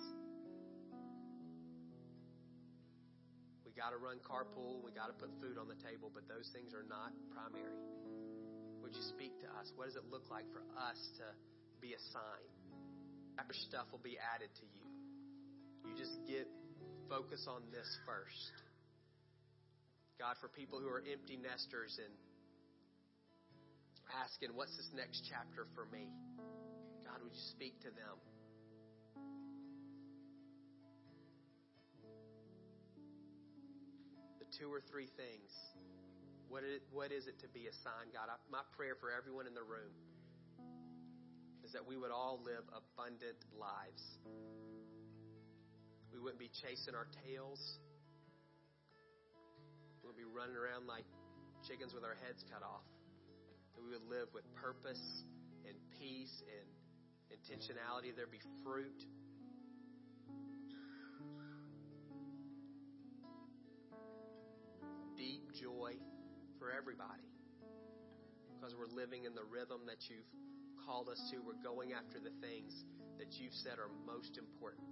We 3.68 3.76
got 3.76 3.92
to 3.92 4.00
run 4.00 4.24
carpool, 4.24 4.81
we 4.81 4.96
got 4.96 5.12
to 5.12 5.16
put 5.20 5.28
food 5.44 5.61
on 5.61 5.68
the 5.68 5.76
table, 5.85 6.09
but 6.09 6.24
those 6.24 6.48
things 6.57 6.72
are 6.72 6.88
not 6.88 7.12
primary. 7.37 7.85
Would 8.81 8.96
you 8.96 9.04
speak 9.12 9.37
to 9.44 9.48
us? 9.61 9.68
What 9.76 9.92
does 9.92 10.00
it 10.00 10.09
look 10.09 10.33
like 10.33 10.48
for 10.48 10.64
us 10.81 10.96
to 11.20 11.28
be 11.85 11.92
a 11.92 12.00
sign? 12.16 12.58
After 13.38 13.55
stuff 13.55 13.87
will 13.94 14.03
be 14.03 14.18
added 14.18 14.51
to 14.51 14.66
you. 14.66 14.85
You 15.87 15.94
just 15.94 16.18
get 16.27 16.51
focus 17.09 17.46
on 17.48 17.62
this 17.70 17.88
first. 18.05 18.53
God, 20.18 20.35
for 20.42 20.51
people 20.51 20.83
who 20.83 20.90
are 20.90 20.98
empty 21.07 21.38
nesters 21.38 21.94
and 22.03 22.12
asking, 24.27 24.51
what's 24.59 24.74
this 24.77 24.90
next 24.90 25.22
chapter 25.31 25.70
for 25.79 25.87
me? 25.94 26.11
God, 27.07 27.22
would 27.22 27.33
you 27.33 27.46
speak 27.55 27.79
to 27.87 27.90
them? 27.94 28.18
The 34.42 34.48
two 34.59 34.66
or 34.66 34.83
three 34.90 35.09
things. 35.14 35.51
What 36.51 36.64
is, 36.64 36.83
what 36.90 37.12
is 37.12 37.31
it 37.31 37.38
to 37.46 37.48
be 37.55 37.70
a 37.70 37.74
sign, 37.87 38.11
God? 38.11 38.27
I, 38.27 38.37
my 38.51 38.66
prayer 38.74 38.98
for 38.98 39.14
everyone 39.14 39.46
in 39.46 39.55
the 39.55 39.62
room 39.62 39.94
is 41.68 41.74
that 41.74 41.85
we 41.87 41.98
would 41.98 42.11
all 42.11 42.40
live 42.48 42.64
abundant 42.72 43.37
lives. 43.52 44.00
We 46.11 46.18
wouldn't 46.18 46.40
be 46.40 46.48
chasing 46.64 46.94
our 46.94 47.04
tails. 47.28 47.61
We 50.00 50.09
wouldn't 50.09 50.16
be 50.16 50.24
running 50.24 50.57
around 50.57 50.88
like 50.88 51.04
chickens 51.68 51.92
with 51.92 52.04
our 52.04 52.16
heads 52.24 52.40
cut 52.48 52.64
off. 52.64 52.88
That 53.76 53.85
we 53.85 53.90
would 53.92 54.09
live 54.09 54.33
with 54.33 54.48
purpose 54.57 55.04
and 55.68 55.76
peace 56.00 56.40
and 56.40 57.37
intentionality. 57.37 58.16
There'd 58.16 58.33
be 58.33 58.40
fruit. 58.64 59.04
Deep 65.20 65.52
joy 65.52 66.00
for 66.59 66.72
everybody. 66.72 67.28
Because 68.57 68.74
we're 68.74 68.88
living 68.88 69.24
in 69.24 69.35
the 69.35 69.44
rhythm 69.44 69.85
that 69.85 70.09
you've 70.09 70.24
called 70.88 71.12
us 71.12 71.20
to. 71.29 71.37
We're 71.44 71.61
going 71.61 71.92
after 71.92 72.16
the 72.16 72.33
things 72.40 72.72
that 73.20 73.37
you've 73.37 73.53
said 73.61 73.77
are 73.77 73.92
most 74.09 74.40
important. 74.40 74.88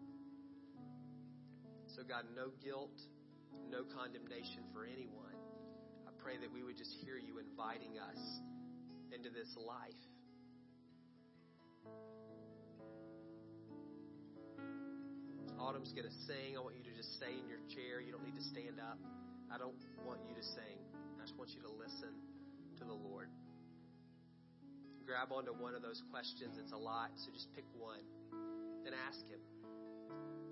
So, 1.96 2.04
God, 2.04 2.28
no 2.36 2.52
guilt, 2.60 2.92
no 3.72 3.80
condemnation 3.96 4.68
for 4.76 4.84
anyone. 4.84 5.32
I 6.04 6.12
pray 6.20 6.36
that 6.36 6.52
we 6.52 6.60
would 6.60 6.76
just 6.76 6.92
hear 7.00 7.16
you 7.16 7.40
inviting 7.40 7.96
us 7.96 8.20
into 9.08 9.32
this 9.32 9.48
life. 9.56 9.96
Autumn's 15.56 15.96
going 15.96 16.04
to 16.04 16.18
sing. 16.28 16.60
I 16.60 16.60
want 16.60 16.76
you 16.76 16.84
to 16.84 16.92
just 16.92 17.16
stay 17.16 17.32
in 17.32 17.48
your 17.48 17.64
chair. 17.72 18.04
You 18.04 18.12
don't 18.12 18.22
need 18.22 18.36
to 18.36 18.44
stand 18.52 18.76
up. 18.84 19.00
I 19.48 19.56
don't 19.56 19.80
want 20.04 20.20
you 20.28 20.36
to 20.36 20.44
sing. 20.44 20.76
I 21.16 21.24
just 21.24 21.40
want 21.40 21.56
you 21.56 21.64
to 21.64 21.72
listen 21.72 22.12
to 22.76 22.84
the 22.84 22.92
Lord. 22.92 23.32
Grab 25.06 25.30
onto 25.30 25.54
one 25.54 25.78
of 25.78 25.86
those 25.86 26.02
questions. 26.10 26.58
It's 26.58 26.74
a 26.74 26.76
lot, 26.76 27.14
so 27.14 27.30
just 27.30 27.46
pick 27.54 27.62
one. 27.78 28.02
Then 28.82 28.90
ask 29.06 29.22
Him. 29.30 29.38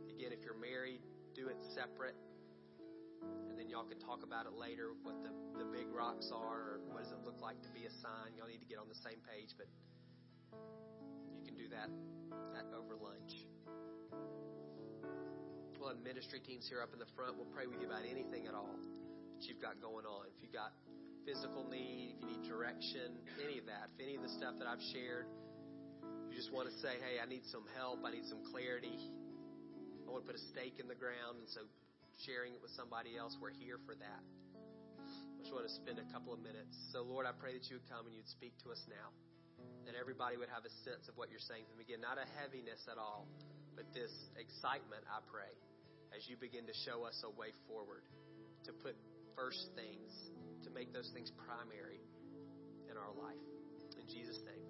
Again, 0.07 0.31
if 0.31 0.47
you're 0.47 0.55
married, 0.55 1.03
do 1.35 1.51
it 1.51 1.59
separate. 1.75 2.15
And 3.51 3.59
then 3.59 3.67
y'all 3.67 3.83
can 3.83 3.99
talk 3.99 4.23
about 4.23 4.47
it 4.47 4.55
later, 4.55 4.95
what 5.03 5.19
the, 5.27 5.35
the 5.59 5.67
big 5.75 5.91
rocks 5.91 6.31
are, 6.31 6.79
or 6.79 6.87
what 6.87 7.03
does 7.03 7.11
it 7.11 7.19
look 7.27 7.43
like 7.43 7.59
to 7.67 7.71
be 7.75 7.83
a 7.83 7.95
sign. 7.99 8.39
Y'all 8.39 8.47
need 8.47 8.63
to 8.63 8.71
get 8.71 8.79
on 8.79 8.87
the 8.87 9.01
same 9.03 9.19
page, 9.27 9.59
but 9.59 9.67
you 11.35 11.43
can 11.43 11.59
do 11.59 11.67
that, 11.75 11.91
that 12.55 12.71
over 12.79 12.95
lunch. 12.95 13.51
We'll 15.83 15.91
have 15.91 15.99
ministry 15.99 16.39
teams 16.39 16.71
here 16.71 16.79
up 16.79 16.95
in 16.95 17.03
the 17.03 17.11
front. 17.19 17.35
We'll 17.35 17.51
pray 17.51 17.67
with 17.67 17.83
you 17.83 17.91
about 17.91 18.07
anything 18.07 18.47
at 18.47 18.55
all 18.55 18.79
that 19.35 19.43
you've 19.51 19.61
got 19.61 19.83
going 19.83 20.07
on. 20.07 20.31
If 20.31 20.39
you've 20.47 20.55
got 20.55 20.71
physical 21.25 21.65
need, 21.69 22.17
if 22.17 22.21
you 22.21 22.27
need 22.37 22.45
direction, 22.45 23.17
any 23.41 23.59
of 23.59 23.67
that, 23.67 23.89
if 23.93 23.99
any 24.01 24.15
of 24.17 24.23
the 24.23 24.33
stuff 24.37 24.55
that 24.61 24.69
I've 24.69 24.83
shared, 24.93 25.27
you 26.29 26.37
just 26.37 26.53
want 26.53 26.69
to 26.69 26.77
say, 26.85 27.01
hey, 27.01 27.21
I 27.21 27.27
need 27.27 27.45
some 27.49 27.65
help, 27.77 28.05
I 28.05 28.13
need 28.13 28.29
some 28.29 28.45
clarity, 28.53 28.97
I 30.05 30.09
want 30.13 30.25
to 30.25 30.29
put 30.29 30.37
a 30.37 30.45
stake 30.53 30.77
in 30.79 30.87
the 30.87 30.97
ground, 30.97 31.41
and 31.41 31.49
so 31.49 31.65
sharing 32.23 32.55
it 32.55 32.63
with 32.63 32.71
somebody 32.77 33.17
else, 33.17 33.35
we're 33.41 33.57
here 33.57 33.81
for 33.89 33.97
that. 33.97 34.23
I 35.05 35.37
just 35.43 35.53
want 35.53 35.67
to 35.67 35.75
spend 35.75 35.99
a 36.01 36.09
couple 36.13 36.33
of 36.33 36.41
minutes. 36.41 36.73
So, 36.93 37.05
Lord, 37.05 37.27
I 37.27 37.35
pray 37.37 37.53
that 37.53 37.69
you 37.69 37.77
would 37.77 37.89
come 37.91 38.07
and 38.07 38.15
you'd 38.15 38.31
speak 38.31 38.57
to 38.65 38.73
us 38.73 38.81
now. 38.89 39.13
That 39.85 39.97
everybody 39.97 40.41
would 40.41 40.49
have 40.49 40.65
a 40.65 40.73
sense 40.85 41.09
of 41.09 41.17
what 41.21 41.29
you're 41.29 41.43
saying 41.43 41.69
to 41.69 41.71
them. 41.77 41.81
Again, 41.85 42.01
not 42.01 42.17
a 42.17 42.25
heaviness 42.41 42.81
at 42.89 42.97
all, 42.97 43.29
but 43.77 43.85
this 43.93 44.13
excitement, 44.41 45.05
I 45.11 45.21
pray, 45.29 45.53
as 46.17 46.25
you 46.25 46.41
begin 46.41 46.65
to 46.71 46.77
show 46.89 47.05
us 47.05 47.21
a 47.27 47.33
way 47.37 47.53
forward 47.69 48.07
to 48.65 48.73
put 48.73 48.97
first 49.37 49.61
things, 49.77 50.09
make 50.75 50.93
those 50.93 51.09
things 51.09 51.31
primary 51.31 52.01
in 52.91 52.97
our 52.97 53.13
life. 53.17 53.39
In 53.99 54.07
Jesus' 54.09 54.43
name. 54.45 54.64